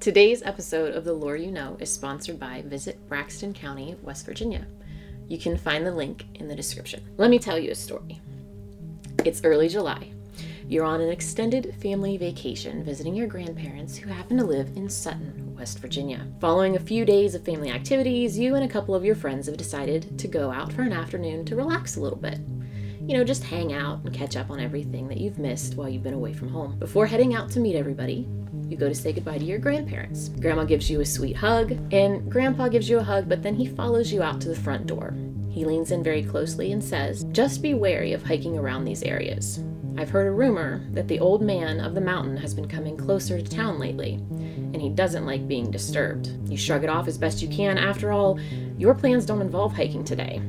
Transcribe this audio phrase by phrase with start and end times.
[0.00, 4.66] Today's episode of The Lore You Know is sponsored by Visit Braxton County, West Virginia.
[5.28, 7.04] You can find the link in the description.
[7.18, 8.18] Let me tell you a story.
[9.26, 10.10] It's early July.
[10.66, 15.54] You're on an extended family vacation visiting your grandparents who happen to live in Sutton,
[15.54, 16.26] West Virginia.
[16.40, 19.58] Following a few days of family activities, you and a couple of your friends have
[19.58, 22.38] decided to go out for an afternoon to relax a little bit.
[23.06, 26.02] You know, just hang out and catch up on everything that you've missed while you've
[26.02, 26.78] been away from home.
[26.78, 28.26] Before heading out to meet everybody,
[28.70, 30.28] you go to say goodbye to your grandparents.
[30.28, 33.66] Grandma gives you a sweet hug, and Grandpa gives you a hug, but then he
[33.66, 35.14] follows you out to the front door.
[35.50, 39.64] He leans in very closely and says, Just be wary of hiking around these areas.
[39.98, 43.42] I've heard a rumor that the old man of the mountain has been coming closer
[43.42, 46.28] to town lately, and he doesn't like being disturbed.
[46.48, 47.76] You shrug it off as best you can.
[47.76, 48.38] After all,
[48.78, 50.40] your plans don't involve hiking today.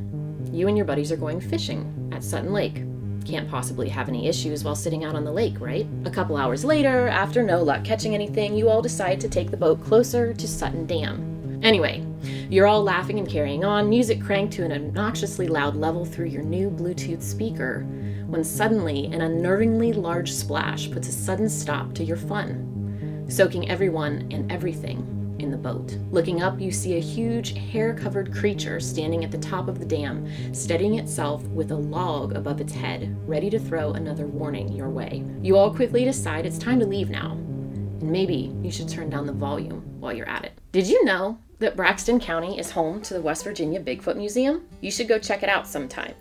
[0.51, 2.83] You and your buddies are going fishing at Sutton Lake.
[3.25, 5.87] Can't possibly have any issues while sitting out on the lake, right?
[6.05, 9.57] A couple hours later, after no luck catching anything, you all decide to take the
[9.57, 11.59] boat closer to Sutton Dam.
[11.63, 12.03] Anyway,
[12.49, 16.41] you're all laughing and carrying on, music cranked to an obnoxiously loud level through your
[16.41, 17.85] new Bluetooth speaker,
[18.25, 24.27] when suddenly an unnervingly large splash puts a sudden stop to your fun, soaking everyone
[24.31, 25.97] and everything in the boat.
[26.11, 29.85] Looking up, you see a huge, hair covered creature standing at the top of the
[29.85, 34.89] dam, steadying itself with a log above its head, ready to throw another warning your
[34.89, 35.23] way.
[35.41, 39.25] You all quickly decide it's time to leave now, and maybe you should turn down
[39.25, 40.53] the volume while you're at it.
[40.71, 44.67] Did you know that Braxton County is home to the West Virginia Bigfoot Museum?
[44.81, 46.13] You should go check it out sometime.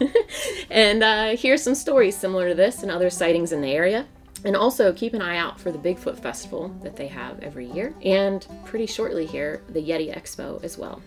[0.70, 4.06] and uh, here's some stories similar to this and other sightings in the area.
[4.44, 7.92] And also keep an eye out for the Bigfoot Festival that they have every year,
[8.04, 11.02] and pretty shortly here, the Yeti Expo as well.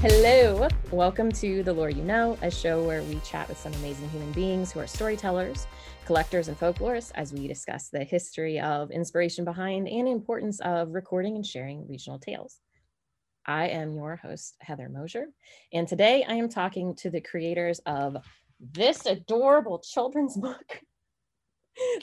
[0.00, 4.08] Hello, welcome to The Lore You Know, a show where we chat with some amazing
[4.08, 5.66] human beings who are storytellers
[6.08, 11.36] collectors and folklorists as we discuss the history of inspiration behind and importance of recording
[11.36, 12.60] and sharing regional tales.
[13.44, 15.26] I am your host, Heather Mosier,
[15.70, 18.16] and today I am talking to the creators of
[18.58, 20.80] this adorable children's book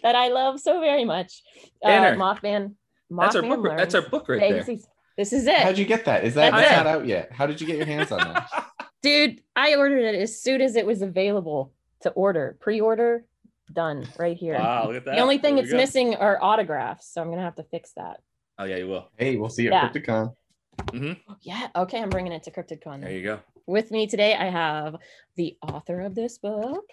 [0.04, 1.42] that I love so very much.
[1.84, 2.76] Uh, Mothman.
[3.12, 3.22] Mothman.
[3.22, 3.66] That's our book.
[3.76, 4.78] That's our book right there.
[5.18, 5.58] This is it.
[5.58, 6.24] How'd you get that?
[6.24, 7.32] Is that not out yet?
[7.32, 8.68] How did you get your hands on that?
[9.02, 13.26] Dude, I ordered it as soon as it was available to order, pre-order
[13.74, 14.56] done right here.
[14.56, 15.16] Wow, look at that.
[15.16, 18.22] The only thing it's missing are autographs, so I'm gonna have to fix that.
[18.58, 19.09] Oh yeah, you will.
[19.18, 20.34] Hey, we'll see you at CryptidCon.
[20.78, 21.31] Mm-hmm.
[21.42, 21.68] Yeah.
[21.76, 23.02] Okay, I'm bringing it to CryptidCon.
[23.02, 23.40] There you go.
[23.66, 24.96] With me today, I have
[25.36, 26.86] the author of this book,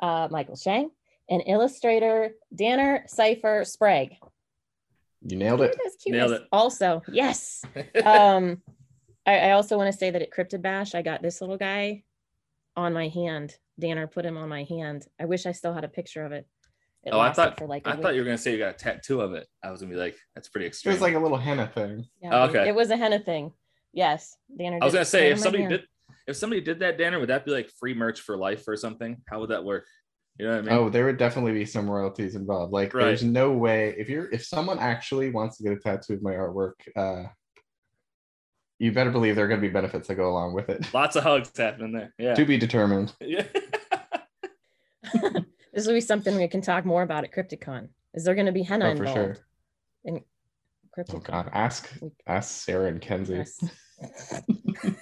[0.00, 0.90] uh, Michael Schang,
[1.28, 4.16] and illustrator Danner Seyffer-Sprague.
[5.22, 5.76] You nailed it.
[6.06, 6.42] Nailed it.
[6.52, 7.64] Also, yes.
[8.04, 8.62] um,
[9.26, 12.04] I, I also want to say that at Cryptid Bash, I got this little guy
[12.76, 15.06] on my hand Danner put him on my hand.
[15.20, 16.46] I wish I still had a picture of it.
[17.04, 18.02] it oh, I thought for like I week.
[18.02, 19.46] thought you were gonna say you got a tattoo of it.
[19.62, 20.92] I was gonna be like, that's pretty extreme.
[20.92, 22.06] It was like a little henna thing.
[22.22, 22.68] Yeah, oh, okay.
[22.68, 23.52] It was a henna thing.
[23.92, 24.78] Yes, Danner.
[24.80, 25.82] I was gonna say if somebody did
[26.26, 29.16] if somebody did that, Danner, would that be like free merch for life or something?
[29.28, 29.86] How would that work?
[30.38, 30.72] You know what I mean?
[30.72, 32.72] Oh, there would definitely be some royalties involved.
[32.72, 33.06] Like, right.
[33.06, 36.32] there's no way if you're if someone actually wants to get a tattoo of my
[36.32, 37.28] artwork, uh,
[38.80, 40.92] you better believe there are going to be benefits that go along with it.
[40.94, 42.14] Lots of hugs happening there.
[42.18, 42.34] Yeah.
[42.34, 43.12] To be determined.
[43.20, 43.44] Yeah.
[45.72, 47.88] this will be something we can talk more about at CryptidCon.
[48.14, 49.18] Is there going to be henna oh, involved?
[49.18, 49.36] For sure.
[50.04, 50.20] In
[50.96, 51.14] CryptidCon?
[51.14, 51.90] Oh God, ask
[52.26, 53.36] ask Sarah and Kenzie.
[53.36, 53.58] Yes.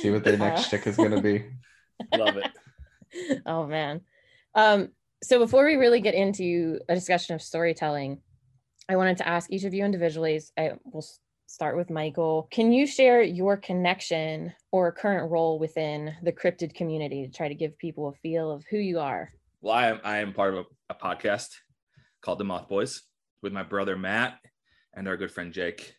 [0.00, 1.44] See what their next uh, stick is going to be.
[2.16, 3.42] Love it.
[3.46, 4.00] Oh man.
[4.54, 4.90] Um,
[5.22, 8.20] so before we really get into a discussion of storytelling,
[8.88, 10.40] I wanted to ask each of you individually.
[10.58, 11.04] I will
[11.54, 12.48] start with Michael.
[12.50, 17.54] Can you share your connection or current role within the cryptid community to try to
[17.54, 19.30] give people a feel of who you are?
[19.60, 21.50] Well, I am, I am part of a, a podcast
[22.22, 23.02] called The Moth Boys
[23.40, 24.40] with my brother Matt
[24.94, 25.94] and our good friend Jake.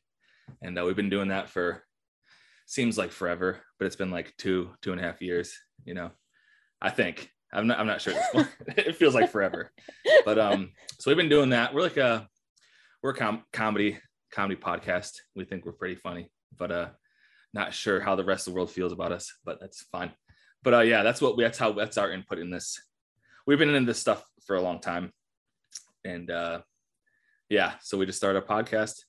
[0.61, 1.85] And uh, we've been doing that for
[2.65, 6.11] seems like forever, but it's been like two, two and a half years, you know,
[6.81, 7.29] I think.
[7.53, 8.13] I'm not, I'm not sure.
[8.67, 9.71] it feels like forever.
[10.25, 11.73] But um, so we've been doing that.
[11.73, 12.27] We're like a,
[13.01, 13.99] we're a com- comedy
[14.35, 15.13] comedy podcast.
[15.35, 16.87] We think we're pretty funny, but uh,
[17.53, 20.11] not sure how the rest of the world feels about us, but that's fine.
[20.61, 22.79] But uh, yeah, that's what we, that's how that's our input in this.
[23.47, 25.11] We've been in this stuff for a long time,
[26.03, 26.61] and uh,
[27.49, 29.03] yeah, so we just started a podcast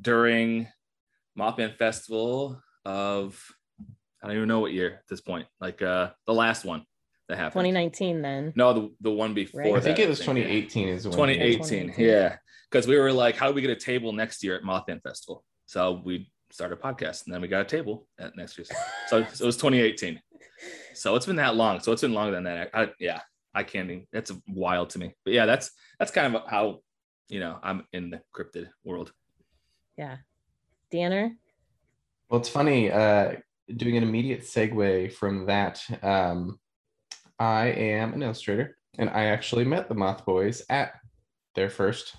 [0.00, 0.68] during
[1.38, 3.38] Mothman Festival of
[4.22, 6.84] I don't even know what year at this point, like uh, the last one
[7.32, 7.64] that happened.
[7.64, 8.52] 2019 then.
[8.54, 9.62] No, the, the one before.
[9.62, 9.74] Right.
[9.74, 11.58] I think that, it was 2018 is when 2018.
[11.58, 12.04] 2018.
[12.04, 12.36] Yeah.
[12.70, 15.44] Because we were like, how do we get a table next year at Mothman Festival?
[15.66, 18.70] So we started a podcast and then we got a table at next year's.
[19.08, 20.20] So, so it was 2018.
[20.94, 21.80] So it's been that long.
[21.80, 22.70] So it's been longer than that.
[22.74, 23.20] I, yeah,
[23.54, 25.14] I can't even, that's wild to me.
[25.24, 26.80] But yeah, that's that's kind of how,
[27.28, 29.12] you know, I'm in the cryptid world.
[29.96, 30.18] Yeah.
[30.90, 31.32] Danner?
[32.28, 33.36] Well, it's funny, uh,
[33.74, 35.82] doing an immediate segue from that.
[36.02, 36.58] Um,
[37.42, 40.92] I am an illustrator, and I actually met the Moth Boys at
[41.56, 42.14] their first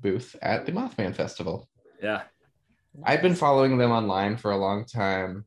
[0.00, 1.68] booth at the Mothman Festival.
[2.02, 2.22] Yeah.
[3.04, 5.44] I've been following them online for a long time.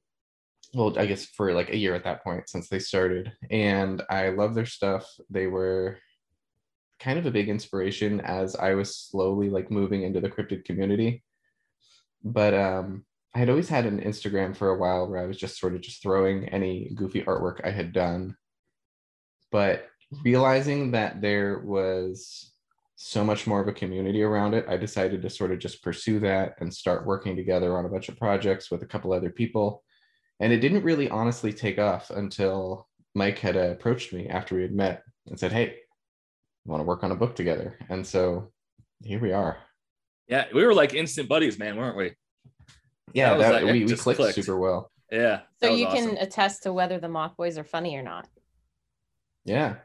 [0.73, 3.33] Well, I guess for like a year at that point since they started.
[3.51, 5.05] And I love their stuff.
[5.29, 5.97] They were
[6.97, 11.21] kind of a big inspiration as I was slowly like moving into the cryptid community.
[12.23, 15.59] But um I had always had an Instagram for a while where I was just
[15.59, 18.37] sort of just throwing any goofy artwork I had done.
[19.51, 19.87] But
[20.23, 22.51] realizing that there was
[22.95, 26.19] so much more of a community around it, I decided to sort of just pursue
[26.21, 29.83] that and start working together on a bunch of projects with a couple other people.
[30.39, 34.73] And it didn't really honestly take off until Mike had approached me after we had
[34.73, 35.75] met and said, Hey,
[36.65, 37.77] want to work on a book together?
[37.89, 38.51] And so
[39.03, 39.57] here we are.
[40.27, 40.45] Yeah.
[40.53, 42.13] We were like instant buddies, man, weren't we?
[43.13, 44.35] Yeah, That that, like- we, we clicked, clicked.
[44.35, 44.91] super well.
[45.11, 45.37] Yeah.
[45.61, 48.27] So that was you can attest to whether the Moth Boys are funny or not.
[49.47, 49.75] Yeah.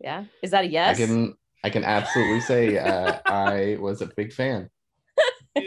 [0.00, 0.24] Yeah.
[0.42, 0.96] Is that a yes?
[0.96, 1.34] I can
[1.64, 4.70] I can absolutely say uh, I was a big fan.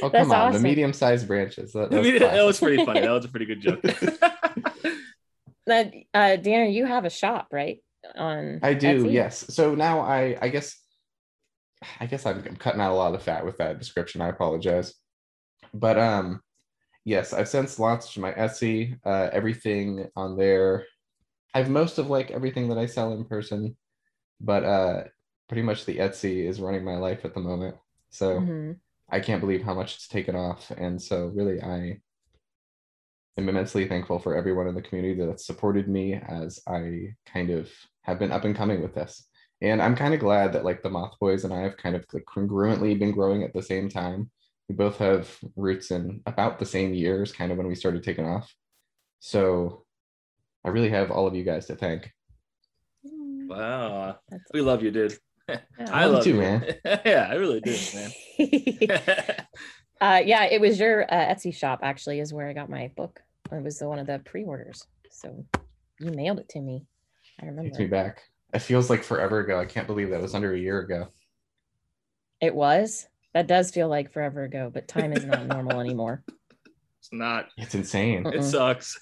[0.00, 1.72] Oh That's come on, the medium-sized branches.
[1.72, 3.00] That, I that's mean, that was pretty funny.
[3.00, 3.84] That was a pretty good joke.
[5.66, 5.84] Now,
[6.14, 7.82] uh, Danner, you have a shop, right?
[8.16, 9.12] On I do, Etsy?
[9.12, 9.44] yes.
[9.50, 10.74] So now I I guess
[12.00, 14.22] I guess I'm, I'm cutting out a lot of fat with that description.
[14.22, 14.94] I apologize.
[15.74, 16.40] But um
[17.04, 20.86] yes, I've since launched my Etsy, uh everything on there.
[21.54, 23.76] I've most of like everything that I sell in person,
[24.40, 25.04] but uh
[25.48, 27.76] pretty much the Etsy is running my life at the moment.
[28.10, 28.80] So Mhm.
[29.08, 30.70] I can't believe how much it's taken off.
[30.70, 32.00] And so really I
[33.38, 37.70] am immensely thankful for everyone in the community that's supported me as I kind of
[38.02, 39.26] have been up and coming with this.
[39.60, 42.04] And I'm kind of glad that like the Moth Boys and I have kind of
[42.12, 44.30] like congruently been growing at the same time.
[44.68, 48.26] We both have roots in about the same years, kind of when we started taking
[48.26, 48.54] off.
[49.20, 49.86] So
[50.68, 52.12] I really have all of you guys to thank.
[53.02, 54.18] wow.
[54.28, 55.16] That's- We love you, dude.
[55.48, 55.60] Yeah.
[55.90, 56.74] I love you love too, you, man.
[57.06, 58.10] yeah, I really do, man.
[60.02, 63.20] uh, yeah, it was your uh, Etsy shop actually is where I got my book.
[63.50, 64.84] It was the one of the pre-orders.
[65.10, 65.46] So
[66.00, 66.84] you mailed it to me.
[67.40, 67.78] I Takes remember.
[67.78, 68.20] me back.
[68.52, 69.58] It feels like forever ago.
[69.58, 71.08] I can't believe that was under a year ago.
[72.42, 73.06] It was.
[73.32, 76.22] That does feel like forever ago, but time is not normal anymore.
[76.98, 77.48] it's not.
[77.56, 78.24] It's insane.
[78.24, 78.34] Mm.
[78.34, 78.98] It sucks.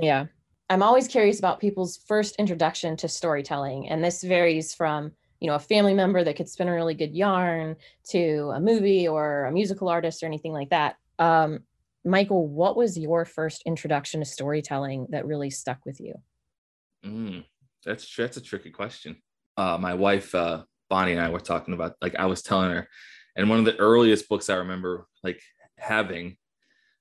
[0.00, 0.26] Yeah.
[0.72, 3.90] I'm always curious about people's first introduction to storytelling.
[3.90, 7.14] And this varies from, you know, a family member that could spin a really good
[7.14, 7.76] yarn
[8.08, 10.96] to a movie or a musical artist or anything like that.
[11.18, 11.60] Um,
[12.06, 16.14] Michael, what was your first introduction to storytelling that really stuck with you?
[17.04, 17.44] Mm,
[17.84, 19.16] that's that's a tricky question.
[19.58, 22.88] Uh, my wife uh, Bonnie and I were talking about like I was telling her,
[23.36, 25.42] and one of the earliest books I remember like
[25.76, 26.38] having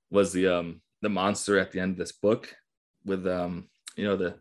[0.10, 2.54] was the um the monster at the end of this book
[3.06, 4.36] with um you know the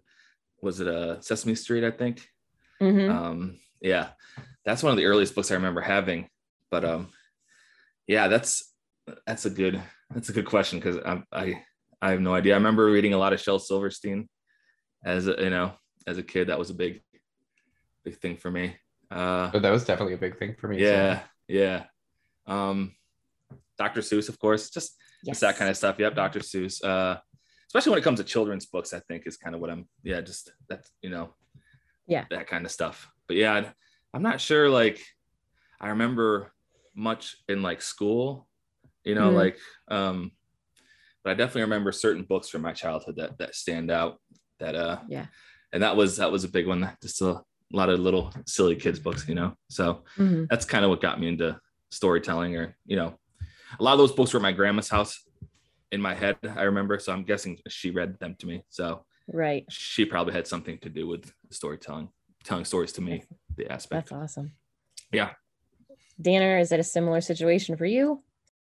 [0.63, 2.27] was it a uh, Sesame Street I think
[2.81, 3.11] Mhm.
[3.11, 4.09] um yeah
[4.65, 6.29] that's one of the earliest books I remember having
[6.71, 7.09] but um
[8.07, 8.73] yeah that's
[9.27, 9.81] that's a good
[10.15, 11.63] that's a good question because I, I
[12.03, 14.29] I have no idea I remember reading a lot of Shel Silverstein
[15.05, 15.73] as a, you know
[16.07, 17.03] as a kid that was a big
[18.05, 18.77] big thing for me
[19.11, 20.79] uh But that was definitely a big thing for me.
[20.79, 21.85] so- yeah yeah
[22.47, 22.95] um
[23.79, 24.01] Dr.
[24.01, 26.41] Seuss of course just just that kind of stuff yep Dr.
[26.41, 27.19] Seuss uh
[27.71, 30.21] especially when it comes to children's books I think is kind of what I'm yeah
[30.21, 31.35] just that's you know
[32.09, 32.25] Yeah.
[32.31, 33.71] that kind of stuff but yeah
[34.13, 35.01] I'm not sure like
[35.81, 36.53] I remember
[36.97, 38.49] much in like school
[39.05, 39.35] you know Mhm.
[39.37, 39.59] like
[39.89, 40.33] um
[41.23, 44.19] but I definitely remember certain books from my childhood that that stand out
[44.59, 45.27] that uh Yeah.
[45.73, 47.41] and that was that was a big one just a
[47.73, 50.49] lot of little silly kids books you know so Mhm.
[50.51, 51.57] that's kind of what got me into
[51.93, 53.17] storytelling or you know
[53.79, 55.25] a lot of those books were at my grandma's house
[55.93, 59.65] in my head i remember so i'm guessing she read them to me so Right.
[59.71, 62.09] she probably had something to do with storytelling
[62.45, 63.23] telling stories to me
[63.57, 64.53] the aspect That's awesome.
[65.13, 65.31] Yeah.
[66.21, 68.23] Danner, is it a similar situation for you?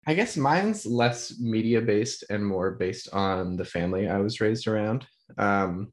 [0.08, 4.68] I guess mine's less media based and more based on the family I was raised
[4.68, 5.06] around.
[5.38, 5.92] Um,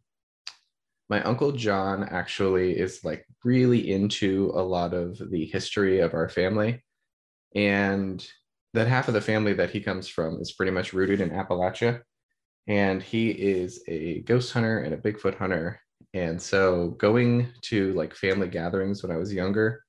[1.11, 6.29] my uncle John actually is like really into a lot of the history of our
[6.29, 6.83] family.
[7.55, 8.27] And
[8.75, 12.03] that half of the family that he comes from is pretty much rooted in Appalachia.
[12.67, 15.81] and he is a ghost hunter and a Bigfoot hunter.
[16.15, 19.83] And so going to like family gatherings when I was younger,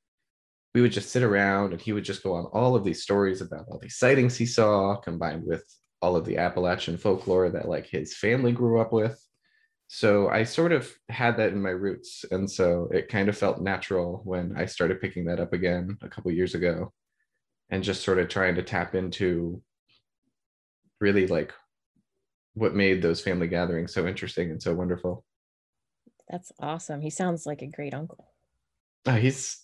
[0.73, 3.41] we would just sit around and he would just go on all of these stories
[3.41, 5.63] about all these sightings he saw combined with
[6.01, 9.21] all of the Appalachian folklore that like his family grew up with.
[9.87, 12.23] So I sort of had that in my roots.
[12.31, 16.07] And so it kind of felt natural when I started picking that up again a
[16.07, 16.93] couple years ago
[17.69, 19.61] and just sort of trying to tap into
[20.99, 21.53] really like
[22.53, 25.23] what made those family gatherings so interesting and so wonderful.
[26.29, 27.01] That's awesome.
[27.01, 28.27] He sounds like a great uncle.
[29.05, 29.63] Oh, he's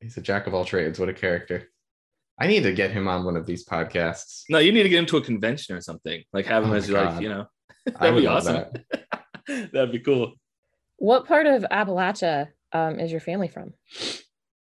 [0.00, 0.98] he's a jack of all trades.
[0.98, 1.70] What a character.
[2.38, 4.42] I need to get him on one of these podcasts.
[4.48, 6.22] No, you need to get him to a convention or something.
[6.32, 7.46] Like have him Oh as my like, you know,
[7.86, 8.72] that'd would be love awesome.
[9.46, 10.32] That'd be cool.
[10.96, 13.74] What part of Appalachia um, is your family from?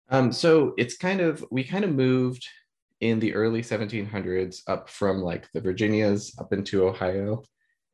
[0.09, 2.47] Um, so it's kind of we kind of moved
[3.01, 7.43] in the early 1700s up from like the Virginias up into Ohio,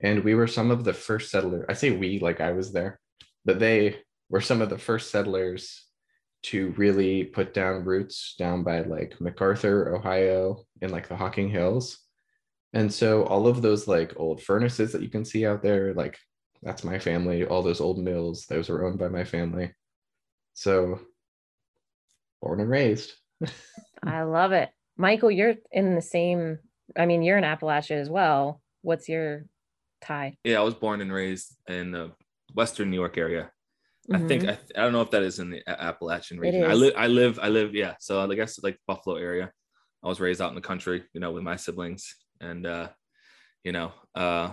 [0.02, 1.66] and we were some of the first settlers.
[1.70, 3.00] I say we like I was there,
[3.46, 3.98] but they
[4.30, 5.86] were some of the first settlers
[6.44, 12.00] to really put down roots down by like McArthur, Ohio, in like the Hocking Hills.
[12.74, 16.20] And so all of those like old furnaces that you can see out there, like
[16.62, 17.46] that's my family.
[17.46, 19.72] All those old mills, those were owned by my family.
[20.54, 21.00] So
[22.42, 23.14] born and raised.
[24.04, 24.70] I love it.
[24.98, 26.60] Michael, you're in the same,
[26.98, 28.62] I mean, you're in Appalachia as well.
[28.82, 29.46] What's your
[30.02, 30.38] tie?
[30.44, 32.12] Yeah, I was born and raised in the
[32.54, 33.52] Western New York area.
[34.14, 34.50] I think Mhm.
[34.50, 36.64] I, I don't know if that is in the Appalachian region.
[36.64, 37.96] I live I live I live yeah.
[38.00, 39.52] So I guess like Buffalo area.
[40.04, 42.90] I was raised out in the country, you know, with my siblings and uh
[43.64, 44.52] you know, uh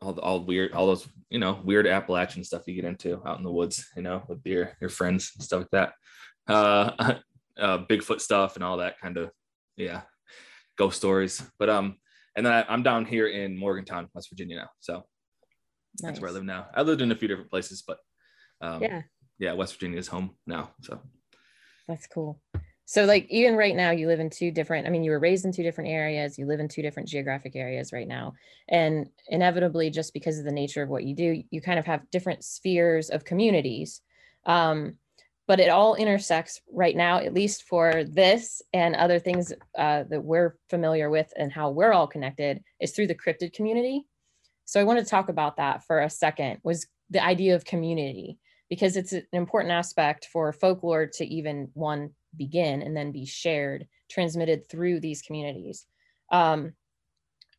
[0.00, 3.36] all the, all weird all those, you know, weird Appalachian stuff you get into out
[3.36, 5.92] in the woods, you know, with your your friends and stuff like that.
[6.50, 7.14] Uh
[7.58, 9.30] uh Bigfoot stuff and all that kind of
[9.76, 10.02] yeah,
[10.76, 11.42] ghost stories.
[11.58, 11.96] But um
[12.36, 14.68] and then I, I'm down here in Morgantown, West Virginia now.
[14.80, 15.04] So
[15.98, 16.66] that's where I live now.
[16.74, 17.98] I lived in a few different places, but
[18.60, 19.02] um, Yeah,
[19.38, 20.70] yeah, West Virginia is home now.
[20.82, 21.00] So
[21.88, 22.40] that's cool.
[22.88, 25.44] So, like, even right now, you live in two different, I mean, you were raised
[25.44, 28.34] in two different areas, you live in two different geographic areas right now.
[28.68, 32.08] And inevitably, just because of the nature of what you do, you kind of have
[32.10, 34.02] different spheres of communities.
[34.44, 34.98] Um,
[35.46, 40.24] but it all intersects right now, at least for this and other things uh, that
[40.24, 44.04] we're familiar with and how we're all connected is through the cryptid community.
[44.64, 48.38] So I want to talk about that for a second was the idea of community
[48.68, 53.86] because it's an important aspect for folklore to even one begin and then be shared,
[54.10, 55.86] transmitted through these communities.
[56.32, 56.72] Um,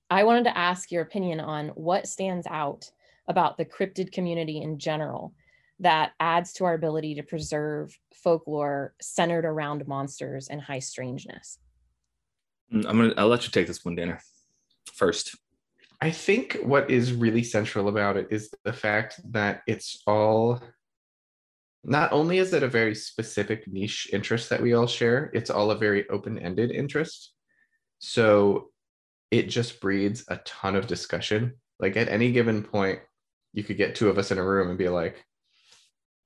[0.09, 2.91] I wanted to ask your opinion on what stands out
[3.29, 5.33] about the cryptid community in general
[5.79, 11.59] that adds to our ability to preserve folklore centered around monsters and high strangeness.
[12.73, 14.19] Mm, I'm gonna I'll let you take this one, Danner,
[14.93, 15.35] first.
[16.01, 20.61] I think what is really central about it is the fact that it's all
[21.83, 25.71] not only is it a very specific niche interest that we all share, it's all
[25.71, 27.33] a very open ended interest.
[27.99, 28.71] So
[29.31, 31.53] it just breeds a ton of discussion.
[31.79, 32.99] Like at any given point,
[33.53, 35.25] you could get two of us in a room and be like,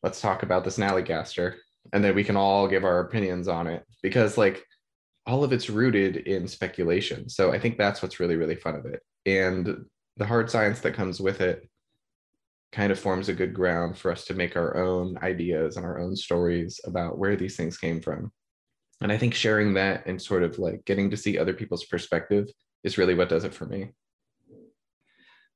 [0.03, 1.55] let's talk about this Nallygaster.
[1.93, 4.63] And then we can all give our opinions on it because, like,
[5.25, 7.29] all of it's rooted in speculation.
[7.29, 9.01] So I think that's what's really, really fun of it.
[9.25, 9.85] And
[10.17, 11.67] the hard science that comes with it
[12.71, 15.99] kind of forms a good ground for us to make our own ideas and our
[15.99, 18.31] own stories about where these things came from.
[19.01, 22.47] And I think sharing that and sort of like getting to see other people's perspective
[22.83, 23.89] is really what does it for me.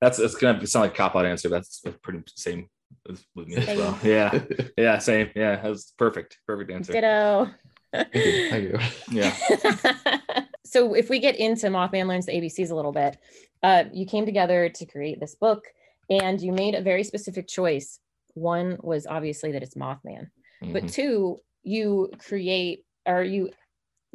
[0.02, 1.48] That's it's gonna sound like a cop out answer.
[1.48, 2.70] That's pretty same
[3.08, 4.00] with, with me as well.
[4.04, 4.44] Yeah,
[4.78, 5.30] yeah, same.
[5.36, 6.40] Yeah, that's perfect.
[6.48, 6.94] Perfect answer.
[6.94, 7.50] Ditto.
[7.94, 8.50] Thank you.
[8.50, 8.80] Thank you.
[9.12, 10.44] Yeah.
[10.66, 13.18] so if we get into Mothman Learns the ABCs a little bit,
[13.64, 15.64] uh, you came together to create this book
[16.10, 18.00] and you made a very specific choice.
[18.34, 20.30] One was obviously that it's Mothman,
[20.62, 20.92] but Mhm.
[20.92, 23.52] two, you create or you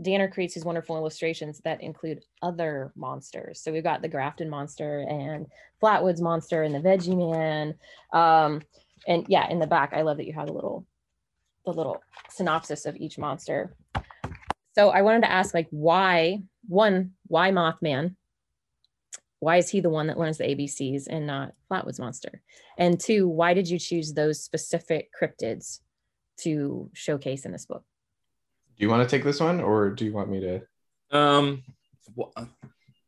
[0.02, 3.61] Danner creates these wonderful illustrations that include other monsters.
[3.61, 5.47] So we've got the Grafton monster and
[5.83, 7.75] Flatwoods monster and the Veggie Man.
[8.12, 8.62] Um,
[9.07, 10.87] and yeah, in the back, I love that you have a little
[11.64, 13.75] the little synopsis of each monster.
[14.75, 18.16] So I wanted to ask, like, why one, why Mothman?
[19.40, 22.42] Why is he the one that learns the ABCs and not Flatwoods Monster?
[22.76, 25.80] And two, why did you choose those specific cryptids
[26.40, 27.85] to showcase in this book?
[28.80, 31.16] Do you want to take this one or do you want me to?
[31.16, 31.62] Um,
[32.18, 32.42] wh-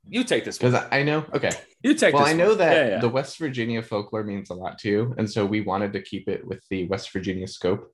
[0.06, 0.58] you take this.
[0.58, 1.50] Because I know, okay.
[1.82, 2.12] You take.
[2.14, 2.58] Well, I know one.
[2.58, 3.00] that Yeah, yeah.
[3.00, 6.28] the West Virginia folklore means a lot to you, And so we wanted to keep
[6.28, 7.90] it with the West Virginia scope.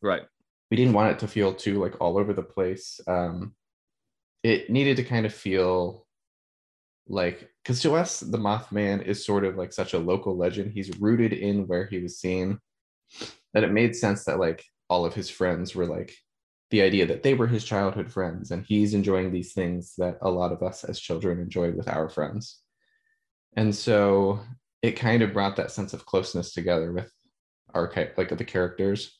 [0.00, 0.22] right.
[0.70, 2.98] we didn't want it to feel too like all over the place.
[3.06, 3.54] Um,
[4.42, 6.06] it needed to kind of feel
[7.06, 10.96] like because to us the mothman is sort of like such a local legend he's
[11.00, 12.58] rooted in where he was seen
[13.52, 16.14] that it made sense that like all of his friends were like
[16.70, 20.30] the idea that they were his childhood friends and he's enjoying these things that a
[20.30, 22.60] lot of us as children enjoyed with our friends.
[23.56, 24.40] And so
[24.82, 27.10] it kind of brought that sense of closeness together with
[27.74, 29.18] our like the characters.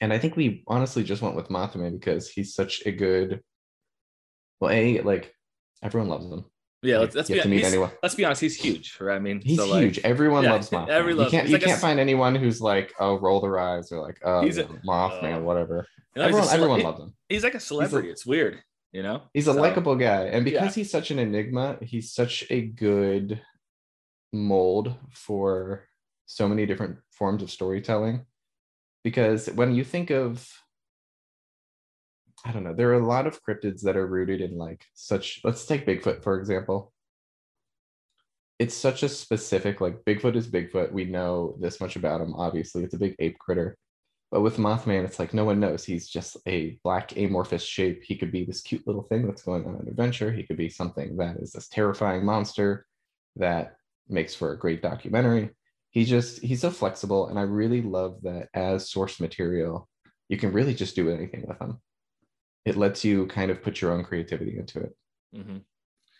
[0.00, 3.42] And i think we honestly just went with mothman because he's such a good
[4.58, 5.34] well a like
[5.82, 6.44] everyone loves him
[6.82, 7.90] yeah, let's, let's, be, to meet anyone.
[8.02, 8.40] let's be honest.
[8.40, 9.16] He's huge, right?
[9.16, 9.98] I mean, he's so huge.
[9.98, 10.88] Like, everyone yeah, loves Mothman.
[10.88, 13.58] every you loves- can't you like can't s- find anyone who's like, oh, roll their
[13.58, 15.86] eyes or like, oh, He's a- Mothman, uh, whatever.
[16.16, 17.14] you know, everyone, cele- everyone loves him.
[17.28, 18.08] He's like a celebrity.
[18.10, 19.22] it's weird, you know.
[19.34, 20.82] He's a So, likable guy, and because yeah.
[20.82, 23.40] he's such an enigma, he's such a good
[24.32, 25.86] mold for
[26.26, 28.24] so many different forms of storytelling.
[29.02, 30.46] Because when you think of,
[32.44, 35.40] I don't know, there are a lot of cryptids that are rooted in like such.
[35.44, 36.92] Let's take Bigfoot for example.
[38.58, 40.92] It's such a specific like Bigfoot is Bigfoot.
[40.92, 42.34] We know this much about him.
[42.34, 43.76] Obviously, it's a big ape critter.
[44.30, 45.84] But with Mothman, it's like no one knows.
[45.84, 48.02] He's just a black amorphous shape.
[48.04, 50.30] He could be this cute little thing that's going on an adventure.
[50.30, 52.86] He could be something that is this terrifying monster
[53.36, 53.76] that
[54.08, 55.50] makes for a great documentary.
[55.90, 59.88] He just he's so flexible, and I really love that as source material,
[60.28, 61.80] you can really just do anything with him.
[62.64, 64.96] It lets you kind of put your own creativity into it.
[65.34, 65.62] mhm.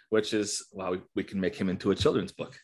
[0.08, 2.58] Which is wow, we, we can make him into a children's book,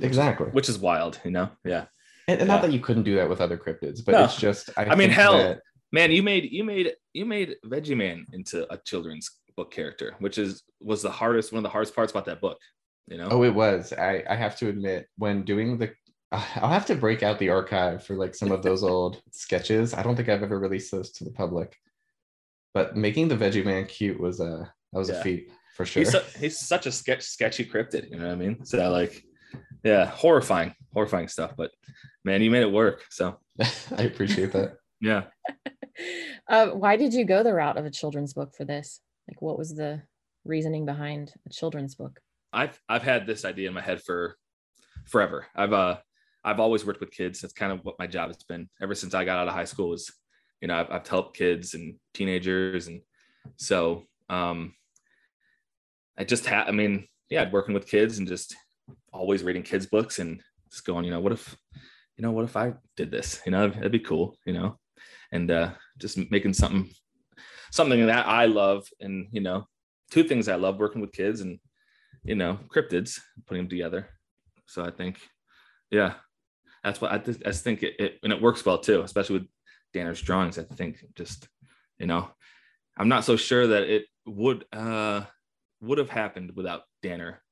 [0.00, 0.46] Exactly.
[0.48, 1.50] which is wild, you know.
[1.64, 1.86] Yeah,
[2.28, 2.68] And, and not Yeah.
[2.68, 4.24] that you couldn't do that with other cryptids, but No.
[4.24, 5.60] it's just I, I mean, hell, that-
[5.92, 10.38] man, you made you made you made Veggie Man into a children's book character, which
[10.38, 12.58] is was the hardest one of the hardest parts about that book.
[13.08, 13.28] You know.
[13.30, 13.92] Oh, it was.
[13.92, 15.92] I, I have to admit, when doing the,
[16.32, 19.94] I'll have to break out the archive for like some of those old sketches.
[19.94, 21.76] I don't think I've ever released those to the public,
[22.76, 25.16] but making the Veggie Man cute was a that was Yeah.
[25.20, 26.02] a feat for sure.
[26.02, 28.64] He's, su- he's such a sketch sketchy cryptid, you know what I mean?
[28.66, 29.22] So like,
[29.82, 31.52] yeah, horrifying, horrifying stuff.
[31.56, 31.70] But
[32.24, 32.98] man, you made it work.
[33.10, 33.38] So
[34.00, 34.76] I appreciate that.
[35.00, 35.22] yeah.
[36.48, 39.00] Uh, why did you go the route of a children's book for this?
[39.28, 40.02] Like, what was the
[40.44, 42.20] reasoning behind a children's book?
[42.52, 44.36] I've I've had this idea in my head for
[45.06, 45.46] forever.
[45.56, 45.96] I've uh
[46.44, 47.40] I've always worked with kids.
[47.40, 49.64] That's kind of what my job has been ever since I got out of high
[49.72, 49.94] school.
[49.94, 50.12] Is
[50.60, 53.00] you know I've, I've helped kids and teenagers, and
[53.56, 54.74] so um
[56.18, 56.68] I just had.
[56.68, 58.56] I mean, yeah, working with kids and just
[59.12, 60.40] always reading kids books and
[60.70, 61.56] just going, you know, what if
[62.16, 63.40] you know what if I did this?
[63.44, 64.36] You know, that'd be cool.
[64.46, 64.78] You know,
[65.32, 66.88] and uh just making something
[67.70, 69.66] something that I love, and you know,
[70.10, 71.58] two things I love working with kids and
[72.24, 74.08] you know, cryptids, putting them together.
[74.66, 75.20] So I think,
[75.90, 76.14] yeah,
[76.82, 79.48] that's what I, th- I think it, it, and it works well too, especially with
[79.96, 80.58] Danner's drawings.
[80.58, 81.48] I think just,
[81.98, 82.28] you know,
[82.98, 85.22] I'm not so sure that it would, uh,
[85.80, 87.42] would have happened without Danner.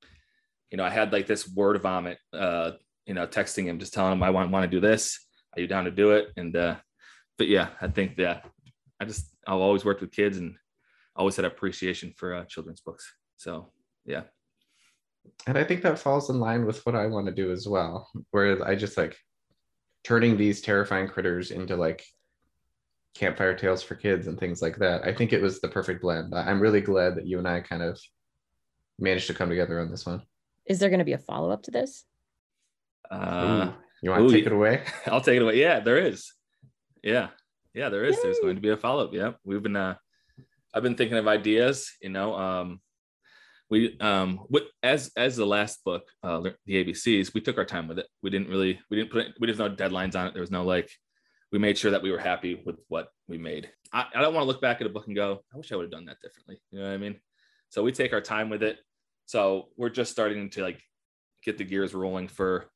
[0.71, 2.73] You know, I had like this word vomit, uh,
[3.07, 5.19] you know, texting him, just telling him I want, want to do this.
[5.55, 6.33] Are you down to do it?
[6.37, 6.77] And, uh,
[7.39, 8.45] but yeah, I think that
[9.01, 10.57] I just, I've always worked with kids and
[11.17, 13.11] always had appreciation for uh, children's books.
[13.37, 13.73] So
[14.05, 14.25] yeah.
[15.47, 18.09] and I think that falls in line with what I want to do as well.
[18.33, 19.17] where I just like
[20.03, 22.05] turning these terrifying critters into like
[23.15, 25.05] campfire tales for kids and things like that.
[25.07, 26.35] I think it was the perfect blend.
[26.35, 28.01] I- I'm really glad that you and I kind of
[28.99, 30.23] managed to come together on this one.
[30.67, 32.05] Is there going to be a follow up to this?
[33.11, 34.83] Uh, Ooh, you want to take it away?
[35.07, 35.61] I'll take it away.
[35.61, 36.33] Yeah, there is.
[37.03, 37.29] Yeah.
[37.75, 38.21] Yeah, there is.
[38.23, 39.13] There's going to be a follow-up.
[39.13, 39.33] Yeah.
[39.45, 39.97] We've been uh
[40.73, 42.35] I've been thinking of ideas, you know.
[42.35, 42.81] Um
[43.71, 47.89] we um what as as the last book, uh the ABCs, we took our time
[47.89, 48.07] with it.
[48.23, 50.35] We didn't really we didn't put it, we didn't no deadlines on it.
[50.35, 50.91] There was no like
[51.55, 53.71] we made sure that we were happy with what we made.
[53.93, 55.77] I, I don't want to look back at a book and go, I wish I
[55.77, 56.61] would have done that differently.
[56.73, 57.15] You know what I mean?
[57.69, 58.79] So we take our time with it.
[59.27, 60.83] So we're just starting to like
[61.45, 62.67] get the gears rolling for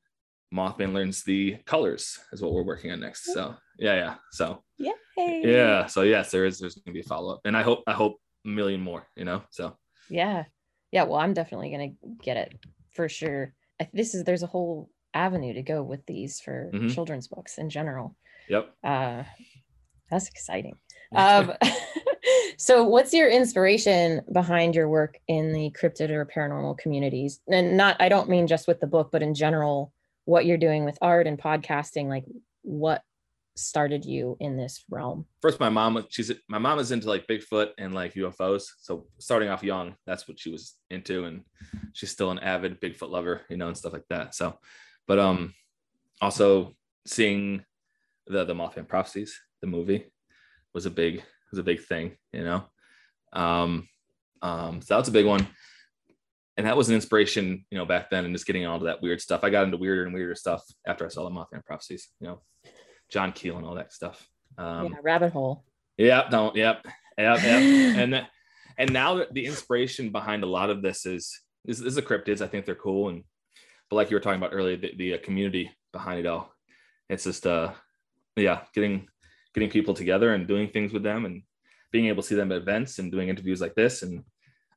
[0.54, 3.24] Mothman learns the colors is what we're working on next.
[3.34, 4.14] So yeah, yeah.
[4.30, 5.42] So Yay!
[5.44, 5.86] yeah.
[5.86, 7.40] So yes, there is there's gonna be a follow-up.
[7.46, 9.42] And I hope I hope a million more, you know.
[9.50, 9.76] So
[10.08, 10.44] Yeah.
[10.92, 11.02] Yeah.
[11.02, 12.54] Well, I'm definitely going to get it
[12.92, 13.54] for sure.
[13.92, 16.94] This is, there's a whole avenue to go with these for Mhm.
[16.94, 18.16] children's books in general.
[18.48, 18.74] Yep.
[18.82, 19.24] Uh,
[20.10, 20.76] that's exciting.
[21.16, 21.54] Um,
[22.58, 27.40] so, what's your inspiration behind your work in the cryptid or paranormal communities?
[27.50, 29.90] And not, I don't mean just with the book, but in general,
[30.26, 32.08] what you're doing with art and podcasting.
[32.08, 32.24] Like,
[32.60, 33.02] what
[33.58, 35.26] started you in this realm?
[35.42, 38.64] First my mom she's my mom is into like Bigfoot and like UFOs.
[38.80, 41.24] So starting off young, that's what she was into.
[41.24, 41.42] And
[41.92, 44.34] she's still an avid Bigfoot lover, you know, and stuff like that.
[44.34, 44.58] So
[45.06, 45.54] but um
[46.20, 46.74] also
[47.06, 47.64] seeing
[48.28, 50.10] the the Mothman prophecies, the movie
[50.74, 52.64] was a big was a big thing, you know.
[53.32, 53.88] Um
[54.42, 55.46] um so that's a big one.
[56.56, 59.20] and that was an inspiration, you know, back then and just getting onto that weird
[59.20, 59.44] stuff.
[59.44, 62.42] I got into weirder and weirder stuff after I saw the Mothman prophecies, you know,
[63.10, 64.26] John Keel and all that stuff.
[64.58, 65.64] Um, yeah, rabbit hole.
[65.96, 66.84] yeah, no, yep,
[67.16, 67.44] yep, yep.
[67.96, 68.28] and that,
[68.76, 72.40] and now the inspiration behind a lot of this is this, this is the cryptids.
[72.40, 73.22] I think they're cool, and
[73.88, 76.52] but like you were talking about earlier, the, the uh, community behind it all.
[77.08, 77.72] It's just uh,
[78.38, 79.08] yeah, getting
[79.54, 81.42] getting people together and doing things with them, and
[81.92, 84.24] being able to see them at events and doing interviews like this, and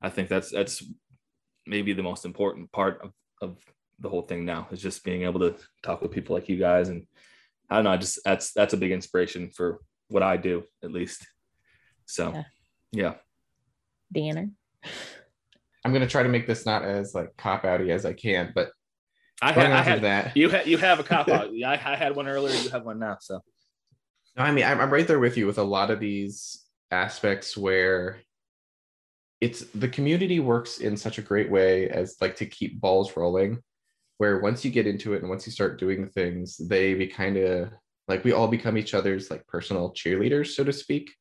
[0.02, 0.84] I think that's that's
[1.68, 3.58] maybe the most important part of, of
[4.00, 6.90] the whole thing now is just being able to talk with people like you guys
[6.90, 7.06] and
[7.70, 10.92] I don't know, I just that's that's a big inspiration for what I do at
[10.92, 11.26] least.
[12.06, 12.44] So Yeah.
[12.92, 13.14] yeah.
[14.12, 14.50] Danner.
[15.86, 18.72] I'm gonna try to make this not as like cop outy as I can, but
[19.42, 20.36] I going had, I on had that.
[20.38, 21.50] you had you have a cop out.
[21.66, 23.18] I, I had one earlier, you have one now.
[23.22, 23.42] So
[24.36, 27.58] No, I mean, I'm, I'm right there with you with a lot of these aspects
[27.58, 28.22] where
[29.42, 33.60] it's the community works in such a great way as like to keep balls rolling.
[34.18, 37.38] Where once you get into it and once you start doing things, they be kind
[37.38, 37.72] of
[38.08, 41.12] like we all become each other's like personal cheerleaders, so to speak.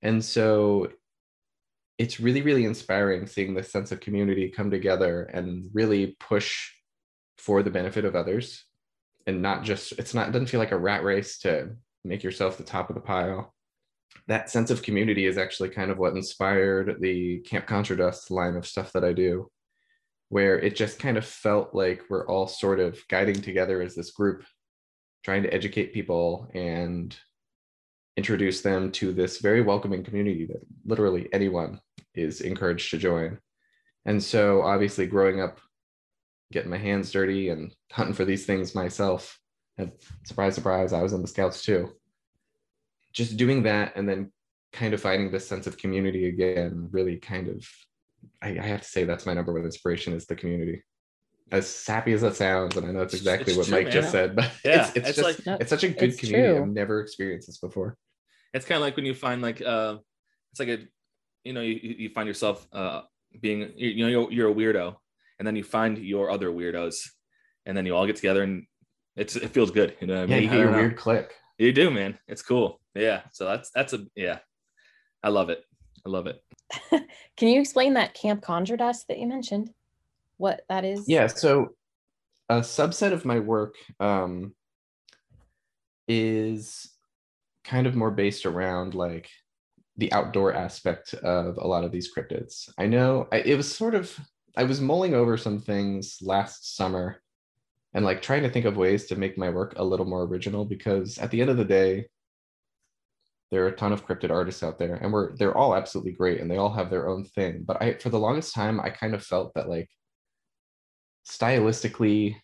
[0.00, 0.88] And so
[1.98, 6.70] it's really, really inspiring seeing this sense of community come together and really push
[7.36, 8.64] for the benefit of others
[9.26, 11.70] and not just it's not it doesn't feel like a rat race to
[12.04, 13.54] make yourself the top of the pile.
[14.28, 18.56] That sense of community is actually kind of what inspired the Camp Conjure Dust line
[18.56, 19.50] of stuff that I do,
[20.28, 24.10] where it just kind of felt like we're all sort of guiding together as this
[24.10, 24.44] group,
[25.24, 27.16] trying to educate people and
[28.16, 31.80] introduce them to this very welcoming community that literally anyone
[32.14, 33.38] is encouraged to join.
[34.04, 35.60] And so, obviously, growing up,
[36.52, 39.38] getting my hands dirty and hunting for these things myself,
[39.78, 39.90] and
[40.24, 41.90] surprise, surprise, I was in the scouts too.
[43.12, 44.32] Just doing that and then
[44.72, 47.66] kind of finding this sense of community again, really kind of,
[48.40, 50.82] I, I have to say that's my number one inspiration is the community.
[51.50, 53.84] As sappy as that sounds, and I know it's It's- exactly it's what true, Mike
[53.86, 53.92] man.
[53.92, 56.54] just said, but Yeah, it's, it's, it's just like- it's such a good community.
[56.54, 56.62] true.
[56.62, 57.96] I've never experienced this before.
[58.54, 59.96] it's kind of like when you find like uh
[60.50, 60.78] it's like a
[61.44, 63.00] you know you, you find yourself uh
[63.40, 64.94] being you you know you're, you're a weirdo
[65.38, 66.96] and then you find your other weirdos
[67.66, 68.64] and then you all get together and
[69.16, 70.96] it's it feels good you know what I Yeah, mean you I get your weird
[70.96, 71.34] click.
[71.58, 74.38] you do man it's cool yeah so that's that's a yeah
[75.22, 75.64] i love it
[76.06, 76.42] i love it
[77.36, 79.70] Can you explain that Camp Conjure Dust that you mentioned?
[80.38, 81.08] What that is?
[81.08, 81.70] Yeah, so
[82.48, 84.54] a subset of my work um,
[86.08, 86.90] is
[87.64, 89.28] kind of more based around like
[89.96, 92.68] the outdoor aspect of a lot of these cryptids.
[92.78, 94.18] I know I, it was sort of,
[94.56, 97.22] I was mulling over some things last summer
[97.94, 100.64] and like trying to think of ways to make my work a little more original
[100.64, 102.06] because at the end of the day,
[103.50, 106.40] there are a ton of cryptid artists out there and we're they're all absolutely great
[106.40, 107.64] and they all have their own thing.
[107.66, 109.88] But I for the longest time I kind of felt that like
[111.28, 112.36] stylistically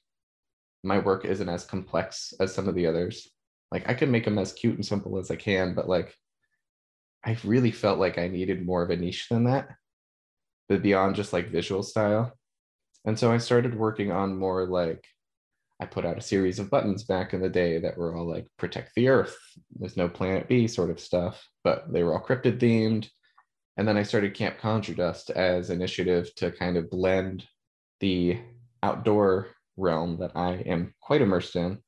[0.85, 3.29] my work isn't as complex as some of the others
[3.73, 6.15] like i can make them as cute and simple as i can but like
[7.25, 9.69] i really felt like i needed more of a niche than that
[10.69, 12.33] but beyond just like visual style
[13.05, 15.05] and so i started working on more like
[15.81, 18.47] i put out a series of buttons back in the day that were all like
[18.59, 19.37] protect the earth
[19.79, 23.09] there's no planet b sort of stuff but they were all cryptid themed
[23.77, 27.47] and then i started camp conjure dust as initiative to kind of blend
[28.01, 28.39] the
[28.83, 31.79] outdoor realm that I am quite immersed in.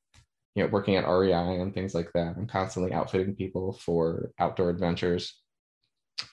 [0.55, 2.35] You know, working at REI and things like that.
[2.37, 5.41] I'm constantly outfitting people for outdoor adventures.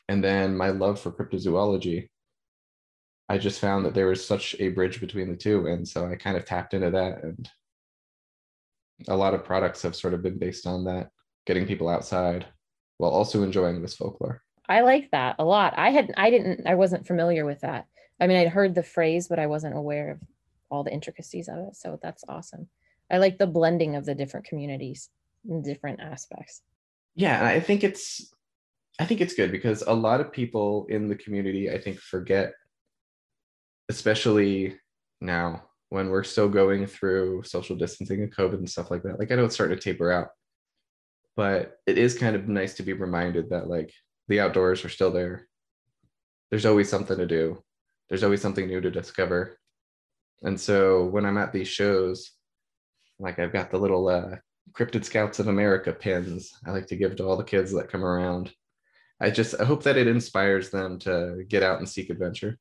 [0.10, 2.08] And then my love for cryptozoology.
[3.30, 5.68] I just found that there was such a bridge between the two.
[5.68, 7.24] And so I kind of tapped into that.
[7.24, 7.50] And
[9.08, 11.10] a lot of products have sort of been based on that,
[11.46, 12.46] getting people outside
[12.98, 14.42] while also enjoying this folklore.
[14.70, 15.74] I like that a lot.
[15.78, 17.86] I had I didn't I wasn't familiar with that.
[18.20, 20.20] I mean, I'd heard the phrase, but I wasn't aware of
[20.70, 21.76] all the intricacies of it.
[21.76, 22.68] So that's awesome.
[23.12, 25.10] I like the blending of the different communities
[25.48, 26.62] and different aspects.
[27.16, 28.34] yeah i think it's
[29.00, 32.52] i think it's good because a lot of people in the community i think forget
[33.90, 34.76] especially
[35.22, 39.32] now when we're still going through social distancing and covid and stuff like that like
[39.32, 40.30] i know it's starting to taper out
[41.36, 43.94] but it is kind of nice to be reminded that like
[44.28, 45.48] the outdoors are still there
[46.50, 47.62] there's always something to do
[48.10, 49.58] there's always something new to discover
[50.44, 52.32] and so when i'm at these shows
[53.20, 54.36] like i've got the little uh,
[54.74, 58.04] Cryptid Scouts of America pins I like to give to all the kids that come
[58.04, 58.52] around.
[59.20, 62.58] I just I hope that it inspires them to get out and seek adventure.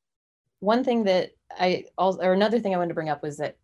[0.61, 3.57] One thing that I also, or another thing I wanted to bring up was that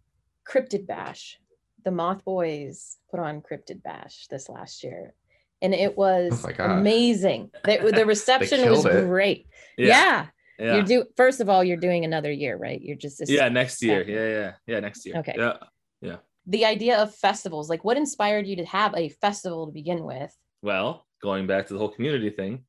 [0.48, 1.38] Cryptid Bash,
[1.84, 5.14] the Moth Boys put on Cryptid Bash this last year,
[5.60, 7.50] and it was Oh amazing.
[7.64, 9.04] The, the reception was it.
[9.04, 9.46] great.
[9.76, 10.26] Yeah.
[10.58, 10.74] Yeah.
[10.74, 12.80] You're do first of all, you're doing another year, right?
[12.80, 14.04] You're just yeah, next year.
[14.06, 15.16] Yeah, yeah, yeah, next year.
[15.16, 15.34] Okay.
[15.36, 15.56] Yeah,
[16.00, 16.16] yeah.
[16.46, 17.68] the idea of festivals.
[17.68, 20.32] Like, what inspired you to have a festival to begin with?
[20.60, 22.64] Well, going back to the whole community thing,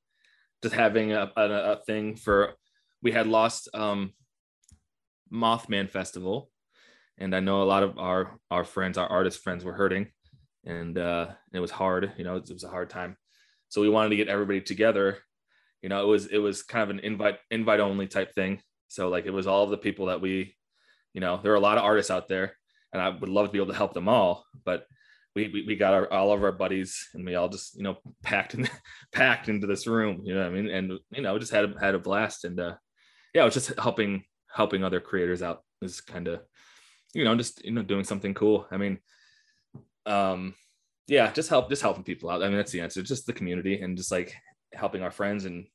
[0.63, 2.55] just having a, a, a thing for
[3.03, 4.13] we had lost um
[5.31, 6.49] Mothman Festival,
[7.17, 10.07] and I know a lot of our our friends, our artist friends, were hurting,
[10.65, 12.13] and uh, it was hard.
[12.17, 13.17] You know, it, was a hard time.
[13.69, 15.19] So we wanted to get everybody together.
[15.81, 18.61] You know, it was it was kind of an invite invite only type thing.
[18.87, 20.55] So like it was all of the people that we,
[21.13, 22.55] you know, there are a lot of artists out there,
[22.93, 24.85] and I would love to be able to help them all, but
[25.35, 27.97] we, we, we got our, all of our buddies and we all just you know
[28.21, 28.69] packed in
[29.11, 31.79] packed into this room you know what i mean and you know just had a,
[31.79, 32.75] had a blast and uh
[33.33, 36.41] yeah it was just helping helping other creators out is kind of
[37.13, 38.99] you know just you know doing something cool i mean
[40.05, 40.53] um
[41.07, 43.81] yeah just help just helping people out i mean that's the answer just the community
[43.81, 44.33] and just like
[44.73, 45.65] helping our friends and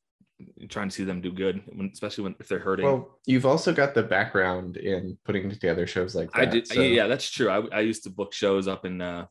[0.69, 3.73] trying to see them do good when, especially when if they're hurting Well, you've also
[3.73, 6.39] got the background in putting together shows like that.
[6.41, 6.65] I did.
[6.67, 7.49] so- Yeah, that's true.
[7.49, 9.25] I, I used to book shows up in uh,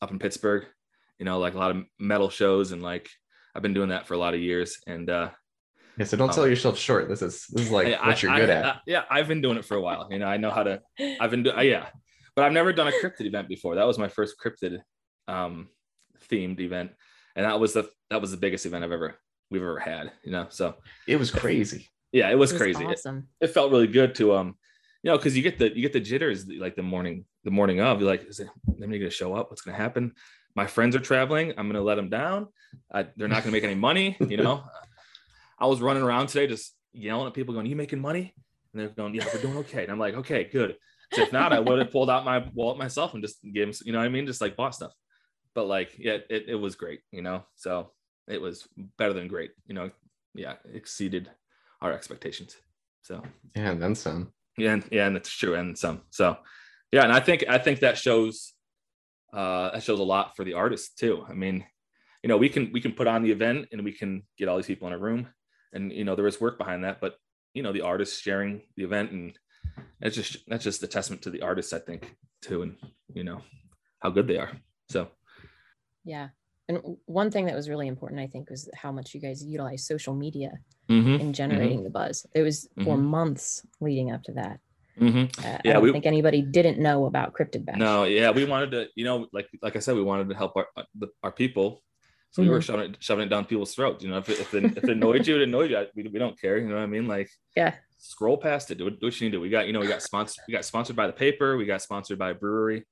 [0.00, 0.66] up in Pittsburgh.
[1.18, 3.10] You know, like a lot of metal shows, and like
[3.56, 4.78] I've been doing that for a lot of years.
[4.86, 5.30] And uh,
[5.98, 7.08] Yeah, so don't Um, sell yourself short.
[7.08, 8.64] This is this is like I- what you're I- good I- at.
[8.66, 10.08] I- yeah, I've been doing it for a while.
[10.10, 10.80] You know, I know how to.
[11.20, 11.58] I've been doing.
[11.68, 11.88] Yeah,
[12.34, 13.74] but I've never done a cryptid event before.
[13.74, 14.80] That was my first cryptid
[15.28, 15.68] um,
[16.30, 16.92] themed event,
[17.36, 19.18] and that was the that was the biggest event I've ever
[19.50, 20.12] we've ever had.
[20.24, 20.76] You know, so
[21.06, 21.88] it was crazy.
[22.10, 22.84] yeah, it was It was crazy.
[22.84, 23.28] It- Awesome.
[23.40, 24.56] it felt really good to um
[25.02, 27.80] you know because you get the you get the jitters like the morning the morning
[27.80, 30.12] of you're like is it anybody gonna show up what's gonna happen
[30.54, 32.46] my friends are traveling i'm gonna let them down
[32.92, 34.62] I, they're not gonna make any money you know
[35.62, 38.34] i was running around today just yelling at people going you making money?
[38.72, 39.82] And they're going yeah we're doing okay.
[39.84, 40.76] And i'm like okay good.
[41.12, 43.92] If not i would have pulled out my wallet myself and just gave them you
[43.92, 44.26] know what i mean?
[44.26, 44.92] Just like bought stuff.
[45.54, 47.38] But like yeah it, it was great you know?
[47.56, 47.92] So
[48.28, 48.56] it was
[48.98, 49.90] better than great you know?
[50.34, 51.30] Yeah exceeded
[51.82, 52.56] our expectations.
[53.02, 53.22] So
[53.56, 54.32] Yeah, and then some.
[54.56, 56.02] yeah, and, yeah, and it's true, and some.
[56.10, 56.36] So,
[56.92, 58.54] yeah, and I think I think that shows
[59.32, 61.24] uh, that shows a lot for the artists too.
[61.28, 61.64] I mean,
[62.22, 64.56] you know, we can we can put on the event and we can get all
[64.56, 65.26] these people in a room,
[65.72, 67.16] and you know, there was work behind that, but
[67.54, 69.38] you know, the artists sharing the event, and
[70.00, 72.76] it's just that's just a testament to the artists, I think, too, and
[73.12, 73.42] you know,
[74.00, 74.50] how good they are.
[74.88, 75.08] So,
[76.04, 76.28] Yeah.
[76.68, 79.84] And one thing that was really important, I think, was how much you guys utilize
[79.84, 80.52] social media
[80.88, 82.24] mhm, in generating the buzz.
[82.34, 83.00] It was for Mhm.
[83.02, 84.60] months leading up to that.
[85.00, 87.78] Uh, I don't we- think anybody didn't know about Cryptid Bash.
[87.78, 90.56] No, yeah, we wanted to, you know, like like I said, we wanted to help
[90.56, 90.84] our uh,
[91.22, 91.82] our people.
[92.32, 92.72] So we were mm-hmm.
[92.72, 94.02] shoving it, shoving it down people's throats.
[94.02, 95.86] You know, if it, if it, if it annoyed you, it annoyed you.
[95.94, 96.58] We, we don't care.
[96.58, 97.06] You know what I mean?
[97.06, 97.74] Like, Yeah.
[97.98, 98.78] scroll past it.
[98.78, 99.40] Do what, do what you need to do.
[99.42, 100.42] We got, you know, we got sponsored.
[100.48, 101.58] We got sponsored by the paper.
[101.58, 102.86] We got sponsored by a brewery.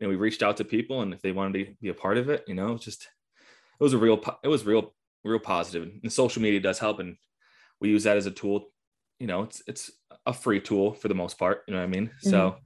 [0.00, 2.28] And we reached out to people, and if they wanted to be a part of
[2.28, 5.88] it, you know, just it was a real, it was real, real positive.
[6.02, 7.16] And social media does help, and
[7.80, 8.72] we use that as a tool.
[9.20, 9.92] You know, it's it's
[10.26, 11.62] a free tool for the most part.
[11.68, 12.10] You know what I mean?
[12.18, 12.58] So mm-hmm.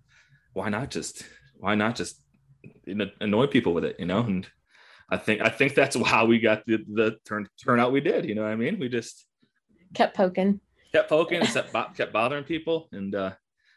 [0.55, 1.25] why not just
[1.59, 2.23] why not just
[3.21, 3.97] annoy people with it?
[3.99, 4.49] You know, and
[5.09, 8.25] I think I think that's how we got the the turn turnout we did.
[8.29, 8.79] You know what I mean?
[8.79, 9.25] We just
[9.95, 10.61] Kept poking.
[10.93, 13.33] kept poking, kept, bo- kept bothering people, and uh,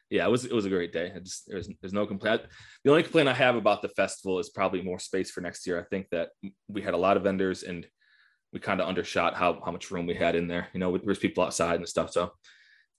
[0.09, 1.11] yeah, it was it was a great day.
[1.15, 2.41] I just there's there's no complaint.
[2.83, 5.79] The only complaint I have about the festival is probably more space for next year.
[5.79, 6.29] I think that
[6.67, 7.85] we had a lot of vendors and
[8.51, 10.67] we kind of undershot how how much room we had in there.
[10.73, 12.11] You know, there's people outside and stuff.
[12.11, 12.31] So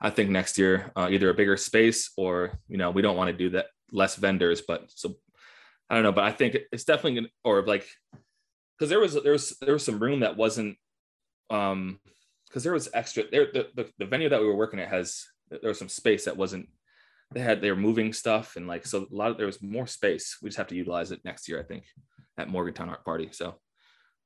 [0.00, 3.28] I think next year uh, either a bigger space or you know we don't want
[3.30, 5.16] to do that less vendors, but so
[5.90, 6.12] I don't know.
[6.12, 7.86] But I think it's definitely gonna or like
[8.78, 10.76] because there was there was there was some room that wasn't
[11.50, 11.98] um
[12.48, 15.24] because there was extra there the, the, the venue that we were working at has
[15.50, 16.68] there was some space that wasn't
[17.32, 19.86] they had they were moving stuff and like so a lot of there was more
[19.86, 21.84] space we just have to utilize it next year i think
[22.38, 23.54] at morgantown art party so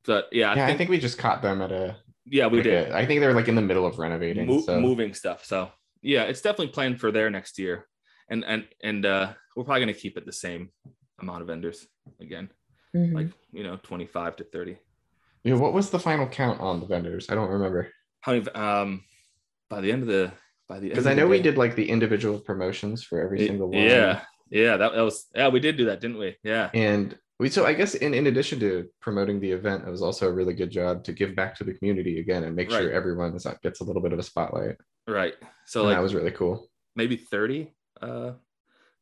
[0.05, 1.96] but yeah i, yeah, think, I think we just caught them at a.
[2.27, 4.46] yeah we like did a- I think they're like in the middle of renovating.
[4.46, 5.70] Mo- so moving stuff so
[6.03, 7.87] yeah it's definitely planned for there next year
[8.29, 10.70] and and and uh we're probably going to keep it the same
[11.20, 11.87] amount of vendors
[12.20, 12.48] again
[12.94, 13.14] Mhm.
[13.14, 14.77] like you know 25 to 30
[15.42, 17.29] yeah, what was the final count on the vendors?
[17.29, 19.05] I don't remember how many um
[19.68, 20.33] by the end of the
[20.68, 23.40] by the end because I the know we did like the individual promotions for every
[23.40, 23.83] Y- single one.
[23.83, 27.50] yeah yeah that, that was yeah we did do that didn't we yeah And we
[27.50, 30.55] so I guess in, in addition to promoting the event, it was also a really
[30.55, 33.81] good job to give back to the community again and make sure everyone is, gets
[33.81, 34.77] a little bit of a spotlight.
[35.09, 35.35] right
[35.66, 36.70] so like that was really cool.
[36.96, 38.33] maybe 30 uh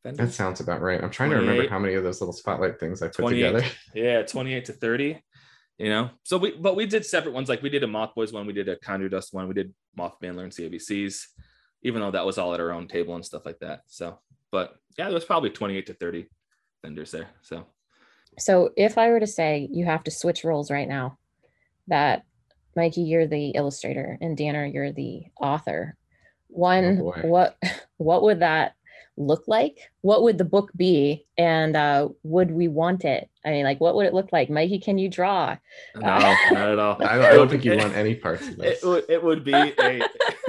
[0.04, 1.02] That sounds about right.
[1.02, 3.64] I'm trying to remember how many of those little spotlight things I put together.
[3.94, 5.22] yeah 28 to 30
[5.78, 6.10] you know?
[6.22, 7.48] So we but we did separate ones.
[7.48, 9.72] Like we did a moth boys one we did a conjure dust one we did
[9.98, 11.26] mothman learn ABCs
[11.82, 13.82] even though that was all at our own table and stuff like that.
[13.86, 14.18] So
[14.50, 16.26] but yeah there was probably 28 to 30
[16.82, 17.66] vendors there so.
[18.38, 21.18] So if I were to say you have to switch roles right now,
[21.88, 22.24] that
[22.74, 25.96] Mikey, you're the illustrator and Danner, you're the author,
[26.48, 27.56] One, Oh, what
[27.98, 28.74] what would that
[29.26, 29.90] look like?
[30.00, 31.26] What would the book be?
[31.38, 33.28] And uh, would we want it?
[33.44, 34.50] I mean, like, what would it look like?
[34.50, 35.56] Mikey, can you draw?
[35.94, 36.96] No, not at all.
[37.02, 38.82] I don't, I don't think you want any parts of this.
[38.82, 40.02] It would, it would be a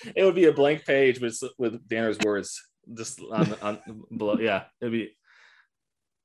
[0.16, 2.62] it would be a blank page with with Danner's words
[2.94, 3.78] just on on
[4.16, 4.38] below.
[4.38, 5.16] Yeah, it'd be.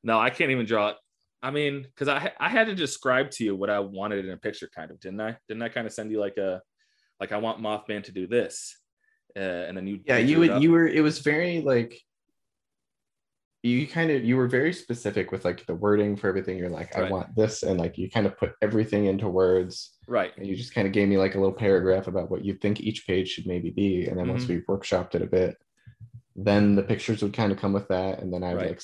[0.03, 0.95] No, I can't even draw it.
[1.41, 4.37] I mean, because I I had to describe to you what I wanted in a
[4.37, 5.37] picture, kind of, didn't I?
[5.47, 6.61] Didn't I kind of send you like a
[7.19, 8.77] like I want Mothman to do this,
[9.35, 11.99] uh, and then you yeah you would you were it was very like
[13.63, 16.57] you kind of you were very specific with like the wording for everything.
[16.57, 19.93] You're like i want this and like you kind of put everything into words.
[20.05, 20.33] Right.
[20.37, 22.81] And you just kind of gave me like a little paragraph about what you think
[22.81, 24.07] each page should maybe be.
[24.07, 24.53] And then once Mm-hmm.
[24.69, 25.57] we workshopped it a bit
[26.35, 28.19] then the pictures would kind of come with that.
[28.19, 28.69] And then i Right.
[28.69, 28.81] like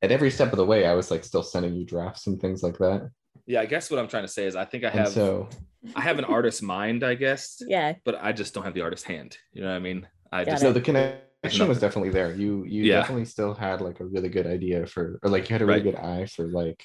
[0.00, 2.62] at every step of the way i was like still sending you drafts and things
[2.62, 3.10] like that
[3.46, 3.60] yeah.
[3.60, 5.48] I guess what I'm trying to say is I think I and have so
[5.94, 7.94] I have an artist's mind, I guess, Yeah.
[8.04, 9.36] but I just don't have the artist hand.
[9.52, 10.06] You know what I mean?
[10.32, 13.00] I Got just so the connection was definitely there you you Yeah.
[13.00, 15.82] definitely still had like a really good idea for or like you had a really
[15.82, 15.92] Right.
[15.92, 16.82] good eye for like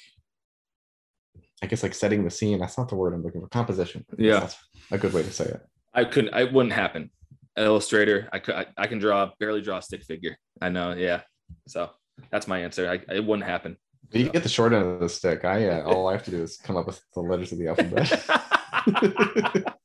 [1.62, 4.40] i guess like setting the scene that's not the word i'm looking for composition Yeah.
[4.40, 4.56] that's
[4.90, 5.60] a good way to say it
[5.92, 6.32] I couldn't.
[6.32, 7.10] I wouldn't happen.
[7.56, 8.28] An illustrator.
[8.32, 8.54] I could.
[8.54, 9.30] I, I can draw.
[9.40, 10.36] Barely draw a stick figure.
[10.62, 10.92] I know.
[10.92, 11.22] Yeah.
[11.66, 11.90] So
[12.30, 12.88] that's my answer.
[12.88, 13.76] I, it wouldn't happen.
[14.12, 16.42] You get the short end of the stick i uh, all i have to do
[16.42, 18.08] is come up with the letters of the alphabet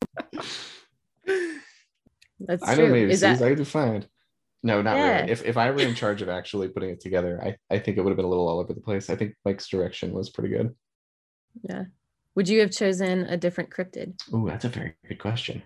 [2.40, 2.92] That's i know true.
[2.92, 4.06] maybe Is that i do fine
[4.64, 5.18] no not Yeah.
[5.22, 7.98] really if, if i were in charge of actually putting it together i i think
[7.98, 10.30] it would have been a little all over the place i think mike's direction was
[10.30, 10.76] pretty good
[11.64, 11.84] yeah?
[12.36, 14.16] Would you have chosen a different cryptid?
[14.34, 15.64] Ooh, that's a very good question.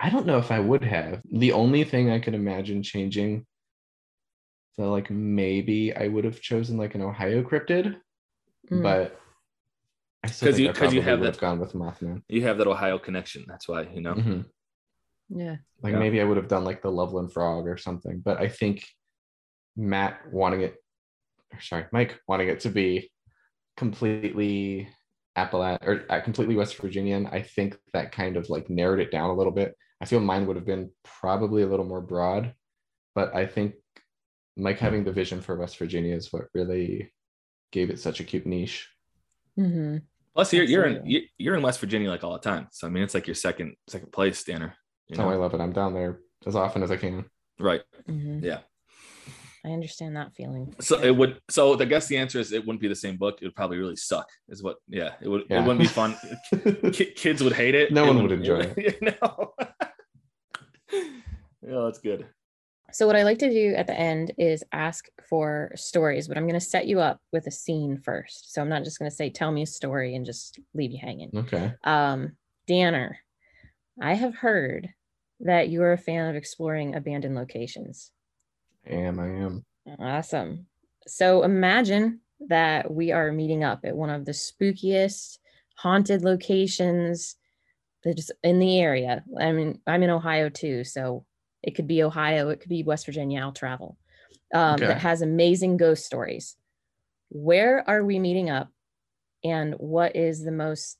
[0.00, 1.22] I don't know if I would have.
[1.30, 3.46] The only thing I could imagine changing,
[4.78, 7.96] so like maybe I would have chosen like an Ohio cryptid,
[8.70, 8.82] Mm.
[8.82, 9.18] but
[10.22, 12.22] I still 'Cause think you- I 'cause you have would that- have gone with Mothman.
[12.28, 13.44] you have that Ohio connection.
[13.48, 14.14] That's why you know.
[14.14, 14.44] Mhm.
[15.30, 15.56] Yeah.
[15.82, 15.98] Like Yeah.
[15.98, 18.84] maybe I would have done like the Loveland Frog or something, but I think
[19.76, 20.76] Matt wanting it,
[21.52, 23.10] or sorry, Mike wanting it to be
[23.76, 24.88] completely
[25.36, 29.30] Appalachia or uh, completely West Virginian, I think that kind of like narrowed it down
[29.30, 29.76] a little bit.
[30.00, 32.54] I feel mine would have been probably a little more broad,
[33.14, 33.74] but I think
[34.58, 37.12] Mike having the vision for West Virginia is what really
[37.72, 38.88] gave it such a cute niche.
[39.56, 39.98] hmm
[40.34, 42.68] Plus, you're you're in you- you're in West Virginia like all the time.
[42.70, 44.74] So I mean, it's like your second second place, Danner.
[45.08, 45.60] You That's how I love it.
[45.60, 47.24] I'm down there as often as I can.
[47.58, 47.82] Right.
[48.06, 48.60] hmm Yeah.
[49.64, 50.72] I understand that feeling.
[50.80, 51.40] So it would.
[51.50, 53.38] So I guess the answer is it wouldn't be the same book.
[53.42, 54.28] It would probably really suck.
[54.48, 54.76] Is what?
[54.88, 55.14] Yeah.
[55.20, 55.42] It would.
[55.50, 55.58] Yeah.
[55.62, 56.14] It wouldn't be fun.
[56.92, 57.92] Kids would hate it.
[57.92, 59.02] No one would wouldn't- enjoy it.
[59.02, 59.52] no.
[60.92, 62.26] yeah, that's good.
[62.90, 66.44] So what I like to do at the end is ask for stories, but I'm
[66.44, 68.52] going to set you up with a scene first.
[68.52, 70.98] So I'm not just going to say tell me a story and just leave you
[71.00, 71.30] hanging.
[71.34, 71.74] Okay.
[71.84, 72.32] Um,
[72.66, 73.18] Danner,
[74.00, 74.88] I have heard
[75.40, 78.10] that you are a fan of exploring abandoned locations.
[78.88, 79.20] I am.
[79.20, 79.64] I am.
[79.98, 80.66] Awesome.
[81.06, 85.38] So imagine that we are meeting up at one of the spookiest
[85.76, 87.36] haunted locations
[88.04, 89.24] that's in the area.
[89.38, 91.24] I mean, I'm in Ohio too, so
[91.68, 93.42] it could be Ohio, it could be West Virginia.
[93.42, 93.98] I'll travel.
[94.54, 94.86] Um, Okay.
[94.86, 96.56] That has amazing ghost stories.
[97.28, 98.70] Where are we meeting up,
[99.44, 100.96] and what is the most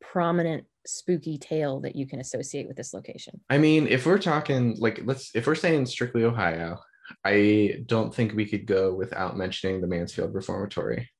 [0.00, 3.40] prominent spooky tale that you can associate with this location?
[3.50, 6.78] I mean, if we're talking like let's if we're saying strictly Ohio,
[7.22, 11.10] I don't think we could go without mentioning the Mansfield Reformatory.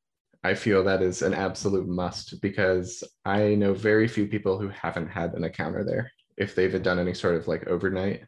[0.43, 5.09] I feel that is an absolute must because I know very few people who haven't
[5.09, 8.23] had an encounter there if they've done any sort of like overnight.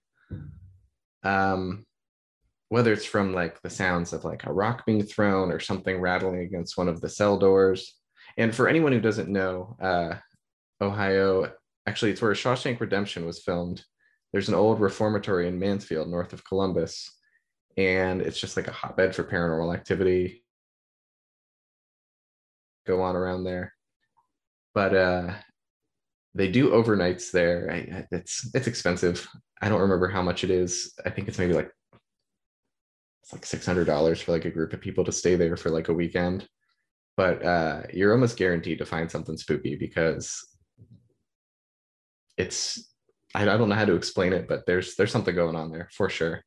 [1.23, 1.85] Um
[2.71, 6.41] whether it's from like the sounds of like a rock being thrown or something rattling
[6.41, 7.95] against one of the cell doors.
[8.37, 10.17] And for anyone who doesn't know, uh
[10.81, 11.51] Ohio
[11.87, 13.83] actually it's where Shawshank Redemption was filmed.
[14.33, 17.11] There's an old reformatory in Mansfield, north of Columbus,
[17.79, 20.45] and it's just like a hotbed for paranormal activity.
[22.87, 23.73] Go on around there,
[24.75, 25.35] but uh,
[26.39, 27.69] they do overnights there.
[27.71, 29.29] I, it's it's expensive.
[29.61, 30.95] I don't remember how much it is.
[31.05, 31.71] I think it's maybe like
[33.23, 35.71] it's like six hundred dollars for like a group of people to stay there for
[35.71, 36.49] like a weekend.
[37.17, 40.47] But uh, you're almost guaranteed to find something spooky because
[42.37, 42.89] it's
[43.35, 45.89] I, I don't know how to explain it, but there's there's something going on there
[45.93, 46.45] for sure.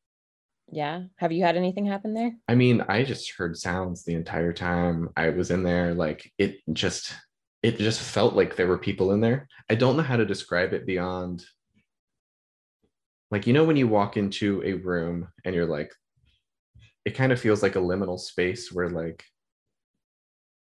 [0.70, 1.02] Yeah.
[1.16, 2.32] Have you had anything happen there?
[2.48, 5.92] I mean, I just heard sounds the entire time I was in there.
[5.92, 7.12] Like it just
[7.62, 9.48] it just felt like there were people in there.
[9.70, 11.44] I don't know how to describe it beyond
[13.30, 15.92] like you know when you walk into a room and you're like
[17.04, 19.24] it kind of feels like a liminal space where like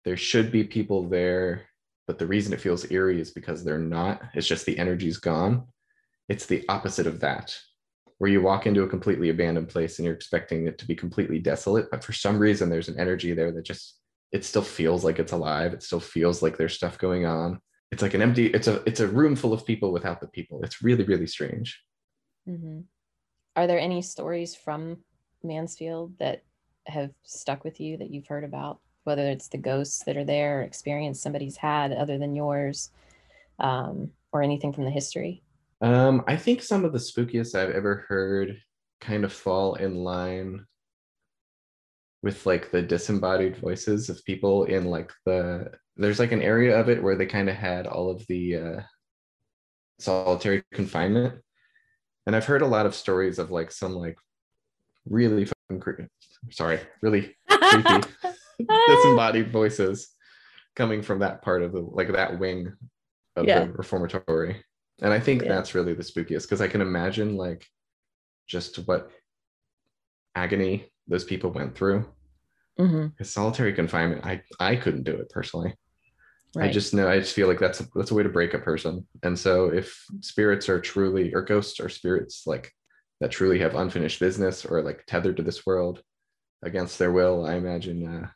[0.04, 1.66] there should be people there,
[2.06, 4.22] but the reason it feels eerie is because they're not.
[4.34, 5.66] It's just the energy's gone.
[6.28, 7.56] It's the opposite of that.
[8.18, 11.38] where you walk into a completely abandoned place and you're expecting it to be completely
[11.38, 13.97] desolate, but for some reason there's an energy there that just
[14.32, 15.72] it still feels like it's alive.
[15.72, 17.60] It still feels like there's stuff going on.
[17.90, 18.46] It's like an empty.
[18.48, 20.62] It's a it's a room full of people without the people.
[20.62, 21.82] It's really really strange.
[22.48, 22.80] Mm-hmm.
[23.56, 24.98] Are there any stories from
[25.42, 26.42] Mansfield that
[26.86, 28.80] have stuck with you that you've heard about?
[29.04, 32.90] Whether it's the ghosts that are there, experience somebody's had other than yours,
[33.58, 35.42] um, or anything from the history.
[35.80, 38.60] Um, I think some of the spookiest I've ever heard
[39.00, 40.66] kind of fall in line
[42.22, 46.88] with like the disembodied voices of people in like the there's like an area of
[46.88, 48.80] it where they kind of had all of the uh,
[49.98, 51.40] solitary confinement
[52.26, 54.16] and i've heard a lot of stories of like some like
[55.08, 56.02] really fucking cre-
[56.50, 58.08] sorry really creepy
[58.88, 60.10] disembodied voices
[60.76, 62.72] coming from that part of the like that wing
[63.36, 63.64] of Yeah.
[63.64, 64.62] the reformatory
[65.02, 65.48] and i think Yeah.
[65.48, 67.66] that's really the spookiest because i can imagine like
[68.46, 69.10] just what
[70.36, 72.06] agony those people went through
[72.78, 75.74] Mhm, because solitary confinement i i couldn't do it personally
[76.54, 76.68] right.
[76.70, 78.58] i just know i just feel like that's a, that's a way to break a
[78.58, 82.72] person and so if spirits are truly or ghosts or spirits like
[83.20, 86.02] that truly have unfinished business or like tethered to this world
[86.62, 88.28] against their will i imagine uh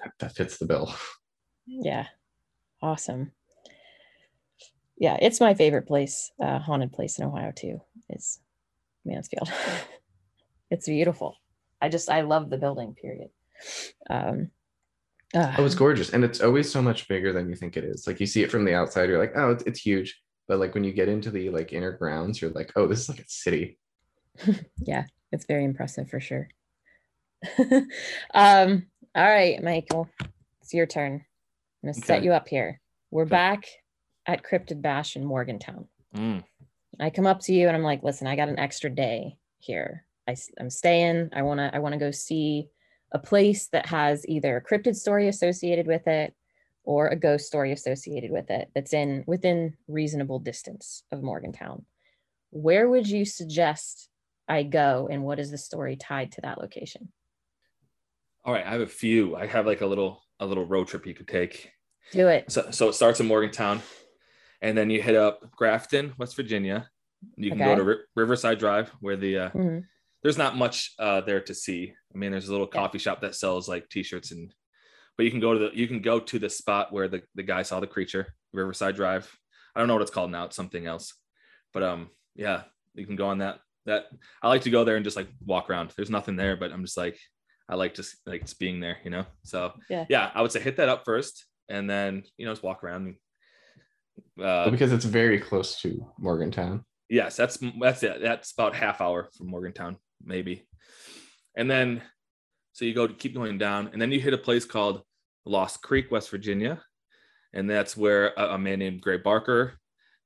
[0.00, 0.92] that, that fits the bill
[1.66, 2.06] Yeah.
[2.80, 3.32] Awesome.
[4.96, 8.40] Yeah, it's my favorite place, uh, haunted place in Ohio too, is
[9.04, 9.50] Mansfield.
[10.70, 11.36] it's beautiful.
[11.80, 13.30] I just I love the building, period.
[14.08, 14.50] Um
[15.34, 18.06] uh, oh it's gorgeous and it's always so much bigger than you think it is
[18.06, 20.72] like you see it from the outside you're like oh it's, it's huge but like
[20.72, 23.28] when you get into the like inner grounds you're like oh this is like a
[23.28, 23.78] city
[24.78, 26.48] yeah, it's very impressive for sure.
[28.34, 30.08] um, all right, Michael,
[30.62, 31.24] it's your turn.
[31.82, 32.80] I'm gonna set you up here.
[33.10, 33.30] We're Okay.
[33.30, 33.64] back
[34.26, 35.86] at Cryptid Bash in Morgantown.
[36.14, 36.44] Mm.
[37.00, 40.04] I come up to you and I'm like, listen, I got an extra day here.
[40.28, 41.30] I, am staying.
[41.32, 42.68] I want to, I want to go see
[43.12, 46.34] a place that has either a cryptid story associated with it
[46.84, 51.84] or a ghost story associated with it that's in within reasonable distance of Morgantown.
[52.50, 54.10] Where would you suggest
[54.46, 57.10] I go and what is the story tied to that location?
[58.44, 59.36] All right, I have a few.
[59.36, 61.70] I have like a little a little road trip you could take.
[62.12, 62.50] Do it.
[62.50, 63.82] So so it starts in Morgantown,
[64.62, 66.88] and then you hit up Grafton, West Virginia.
[67.36, 67.70] You can Okay.
[67.70, 69.84] go to Ri- Riverside Drive, where the uh, Mhm.
[70.22, 71.92] There's not much uh, there to see.
[72.14, 72.80] I mean, there's a little Yeah.
[72.80, 74.52] coffee shop that sells like t-shirts and,
[75.16, 77.42] but you can go to the you can go to the spot where the the
[77.42, 79.32] guy saw the creature, Riverside Drive.
[79.74, 80.44] I don't know what it's called now.
[80.44, 81.12] It's something else,
[81.72, 82.62] but um yeah,
[82.94, 83.58] you can go on that.
[83.86, 84.06] That
[84.42, 85.92] I like to go there and just like walk around.
[85.96, 87.18] There's nothing there, but I'm just like
[87.68, 89.24] I like just like just being there, you know.
[89.44, 90.04] So Yeah.
[90.08, 93.06] yeah, I would say hit that up first, and then you know just walk around.
[93.06, 93.16] And,
[94.36, 98.20] Well, uh, because it's very close to morgantown yes, that's that's it.
[98.20, 100.66] That's about half hour from Morgantown, maybe.
[101.56, 102.02] And then
[102.72, 105.02] so you go keep going down, and then you hit a place called
[105.44, 106.82] Lost Creek, West Virginia,
[107.52, 109.78] and that's where a, a man named Gray Barker,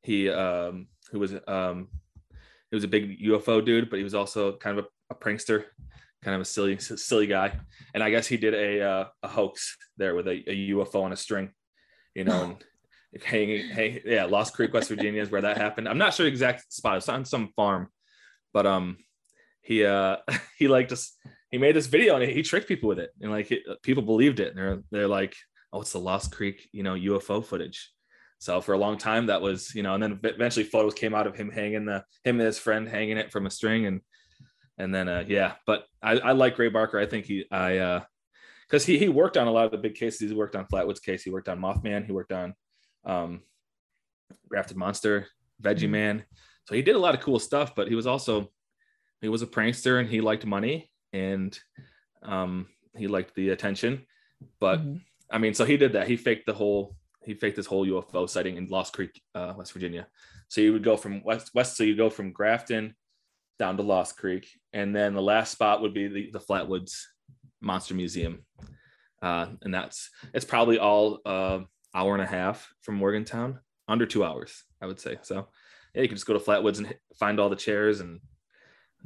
[0.03, 1.89] he um who was um
[2.70, 5.64] he was a big UFO dude, but he was also kind of a, a prankster,
[6.22, 7.59] kind of a silly silly guy,
[7.95, 11.12] and I guess he did a uh, a hoax there with a, a UFO on
[11.12, 11.51] a string,
[12.14, 12.64] you know, and
[13.25, 15.89] hanging, hang, yeah, Lost Creek, West Virginia is where that happened.
[15.89, 16.97] I'm not sure exact spot.
[16.97, 17.89] It's on some farm,
[18.53, 18.97] but um,
[19.63, 20.17] he uh
[20.59, 21.19] he like just
[21.51, 24.41] he made this video and he tricked people with it, and like it, people believed
[24.41, 24.49] it.
[24.49, 25.37] And they're they're like,
[25.73, 27.91] oh, it's the Lost Creek, you know, UFO footage.
[28.39, 31.27] So for a long time, that was you know, and then eventually photos came out
[31.27, 34.01] of him hanging the him and his friend hanging it from a string, and
[34.79, 36.99] and then uh yeah, but I I like Gray Barker.
[36.99, 38.01] I think he I uh
[38.69, 40.31] because he he worked on a lot of the big cases.
[40.31, 41.23] He worked on Flatwoods case.
[41.23, 42.05] He worked on Mothman.
[42.05, 42.55] He worked on
[43.05, 43.42] um,
[44.48, 45.28] Grafton Monster,
[45.62, 45.90] Veggie Mhm.
[45.90, 46.24] Man.
[46.68, 48.53] So he did a lot of cool stuff, but he was also
[49.20, 51.57] he was a prankster and he liked money and
[52.22, 54.07] um, he liked the attention.
[54.59, 55.00] But Mhm.
[55.30, 56.09] I mean, so he did that.
[56.09, 59.72] He faked the whole he faked this whole UFO sighting in Lost Creek, uh, West
[59.72, 60.09] Virginia.
[60.48, 61.76] So you would go from west west.
[61.76, 62.96] So you go from Grafton
[63.59, 67.00] down to Lost Creek, and then the last spot would be the, the Flatwoods
[67.61, 68.44] Monster Museum,
[69.22, 71.61] uh, and that's it's probably all uh,
[71.95, 75.18] hour and a half from Morgantown, under two hours, I would say.
[75.22, 75.49] So
[75.95, 78.20] yeah, you can just go to Flatwoods and find all the chairs and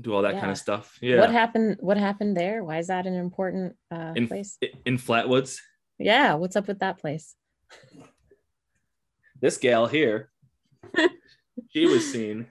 [0.00, 0.98] do all that kind of stuff.
[1.00, 1.78] Yeah, What happened?
[1.80, 2.62] What happened there?
[2.62, 4.58] Why is that an important uh, in place?
[4.84, 5.58] in Flatwoods,
[5.98, 7.34] Yeah, what's up with that place?
[9.40, 10.30] this gal here,
[11.70, 12.46] she was seen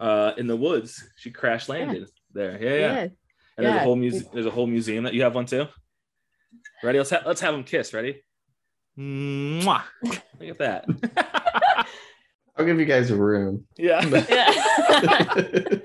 [0.00, 1.02] uh, in the woods.
[1.16, 2.58] She crash landed there.
[2.62, 3.00] Yeah, yeah.
[3.56, 4.30] And there's a whole museum.
[4.32, 5.66] There's a whole museum that you have one too.
[6.84, 6.98] Ready?
[6.98, 7.92] Let's ha- let's have them kiss.
[7.92, 8.22] Ready?
[8.98, 9.82] Mwah.
[10.02, 10.84] Look at that.
[12.56, 13.64] I'll give you guys a room.
[13.76, 14.04] Yeah.
[14.28, 15.34] Yeah.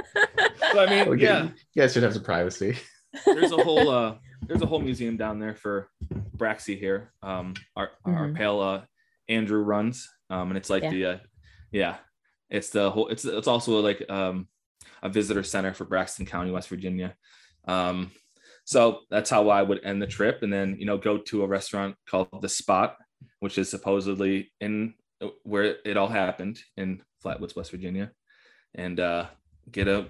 [0.73, 1.49] But I mean, We'll yeah.
[1.75, 2.75] You guys should have some privacy.
[3.27, 4.15] there's a whole uh
[4.47, 5.87] there's a whole museum down there for
[6.35, 7.11] Braxy here.
[7.21, 8.35] Um our our Mhm.
[8.35, 8.81] pal uh
[9.29, 10.09] Andrew runs.
[10.31, 10.89] Um and it's like Yeah.
[10.89, 11.17] the uh
[11.71, 11.95] yeah,
[12.49, 14.47] it's the whole it's it's also like um
[15.03, 17.13] a visitor center for Braxton County, West Virginia.
[17.67, 18.09] Um
[18.65, 21.47] so that's how I would end the trip and then you know go to a
[21.47, 22.95] restaurant called The Spot,
[23.39, 24.93] which is supposedly in
[25.43, 28.11] where it all happened in Flatwoods, West Virginia,
[28.75, 29.25] and uh
[29.71, 30.07] get a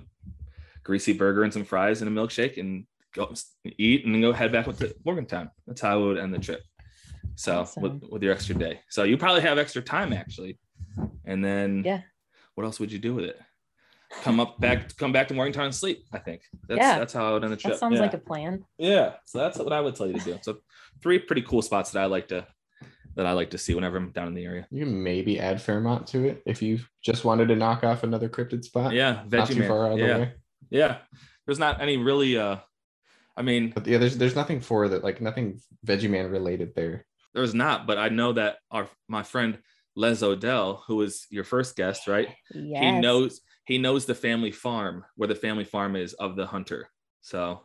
[0.83, 3.31] greasy burger and some fries and a milkshake and go
[3.77, 5.49] eat and then go head back to Morgantown.
[5.67, 6.61] That's how I would end the trip.
[7.35, 7.83] So Awesome.
[7.83, 8.79] with, with your extra day.
[8.89, 10.57] So you probably have extra time actually.
[11.25, 12.01] And then Yeah.
[12.55, 13.39] what else would you do with it?
[14.23, 16.05] Come up back, come back to Morgantown and sleep.
[16.13, 16.97] I think that's Yeah.
[16.97, 17.73] that's how I would end the trip.
[17.73, 18.01] That sounds yeah.
[18.01, 18.63] like a plan.
[18.77, 19.15] yeah.
[19.25, 20.39] So that's what I would tell you to do.
[20.41, 20.59] So
[21.01, 22.47] three pretty cool spots that I like to
[23.15, 24.65] that I like to see whenever I'm down in the area.
[24.71, 28.27] You can maybe add Fairmont to it if you just wanted to knock off another
[28.29, 28.93] cryptid spot.
[28.93, 30.33] Yeah, Not too far out of yeah, the way.
[30.69, 30.97] yeah.
[31.45, 32.37] There's not any really.
[32.37, 32.57] uh
[33.35, 37.05] I mean, But yeah, there's there's nothing for that, like nothing Veggie Man related there.
[37.33, 39.57] There's not, but I know that our my friend
[39.95, 42.29] Les Odell, who was your first guest, right?
[42.53, 42.83] Yes.
[42.83, 46.89] He knows he knows the family farm where the family farm is of the hunter.
[47.21, 47.61] So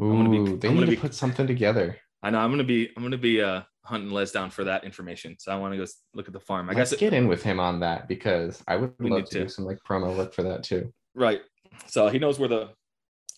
[0.00, 1.96] Ooh, gonna be- they I'm need gonna to be- put something together.
[2.22, 5.36] I know I'm gonna be I'm gonna be uh hunting Les down for that information.
[5.38, 6.68] So I want to go look at the farm.
[6.68, 9.30] I Let's guess it, get in with him on that because I would love to,
[9.30, 9.42] to.
[9.44, 10.92] do some like promo work for that too.
[11.14, 11.40] right.
[11.86, 12.70] So he knows where the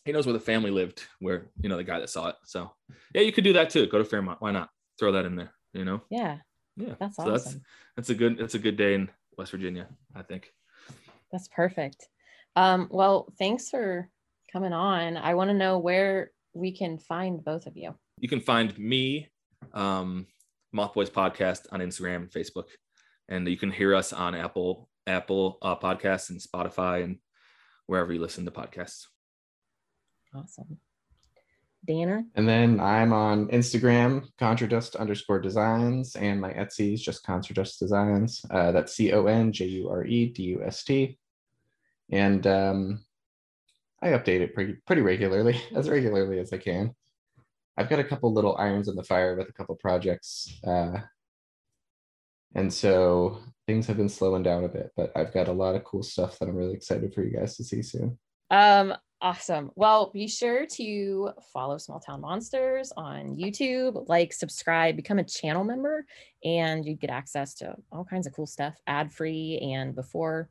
[0.04, 2.36] he knows where the family lived, where you know the guy that saw it.
[2.44, 2.70] So
[3.14, 3.86] yeah, you could do that too.
[3.86, 4.40] Go to Fairmont.
[4.40, 4.70] Why not?
[4.98, 5.52] Throw that in there.
[5.74, 6.00] You know.
[6.10, 6.38] Yeah,
[6.80, 6.94] Yeah.
[6.98, 7.32] that's so awesome.
[7.32, 7.56] that's
[7.96, 9.86] that's a good that's a good day in West Virginia.
[10.14, 10.52] I think.
[11.32, 12.08] That's perfect.
[12.56, 14.08] Um, well, thanks for
[14.52, 15.16] coming on.
[15.16, 17.94] I want to know where we can find both of you.
[18.18, 19.28] you can find me
[19.72, 20.26] um
[20.72, 22.64] moth boys podcast on instagram and facebook
[23.28, 27.18] and you can hear us on apple apple uh, podcasts and spotify and
[27.86, 29.06] wherever you listen to podcasts
[30.34, 30.78] Awesome.
[31.86, 32.24] Danner.
[32.34, 37.54] And then I'm on Instagram, Conjure Dust underscore designs, and my Etsy is just Conjure
[37.54, 38.44] Dust Designs.
[38.50, 41.18] Uh, that's C O N J U R E D U S T.
[42.12, 43.04] And um,
[44.02, 46.94] I update it pretty pretty regularly, as regularly as I can.
[47.76, 50.52] I've got a couple little irons in the fire with a couple projects.
[50.66, 50.98] Uh,
[52.54, 55.84] and so things have been slowing down a bit, but I've got a lot of
[55.84, 58.18] cool stuff that I'm really excited for you guys to see soon.
[58.50, 59.70] Um, awesome.
[59.74, 65.64] Well, be sure to follow Small Town Monsters on YouTube, like, subscribe, become a channel
[65.64, 66.06] member,
[66.44, 70.48] and you get access to all kinds of cool stuff, ad free and before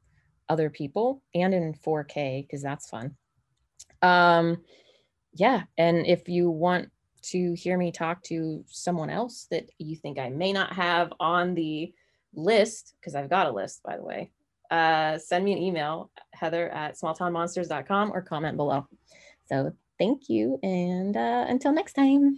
[0.47, 3.15] other people, and in 4K because that's fun.
[4.01, 4.57] Um,
[5.33, 6.89] yeah, and if you want
[7.21, 11.53] to hear me talk to someone else that you think I may not have on
[11.53, 11.93] the
[12.33, 14.31] list, because I've got a list, by the way,
[14.71, 18.87] uh, send me an email, heather at smalltownmonsters.com or comment below.
[19.45, 20.59] So thank you.
[20.63, 22.37] And uh, until next time.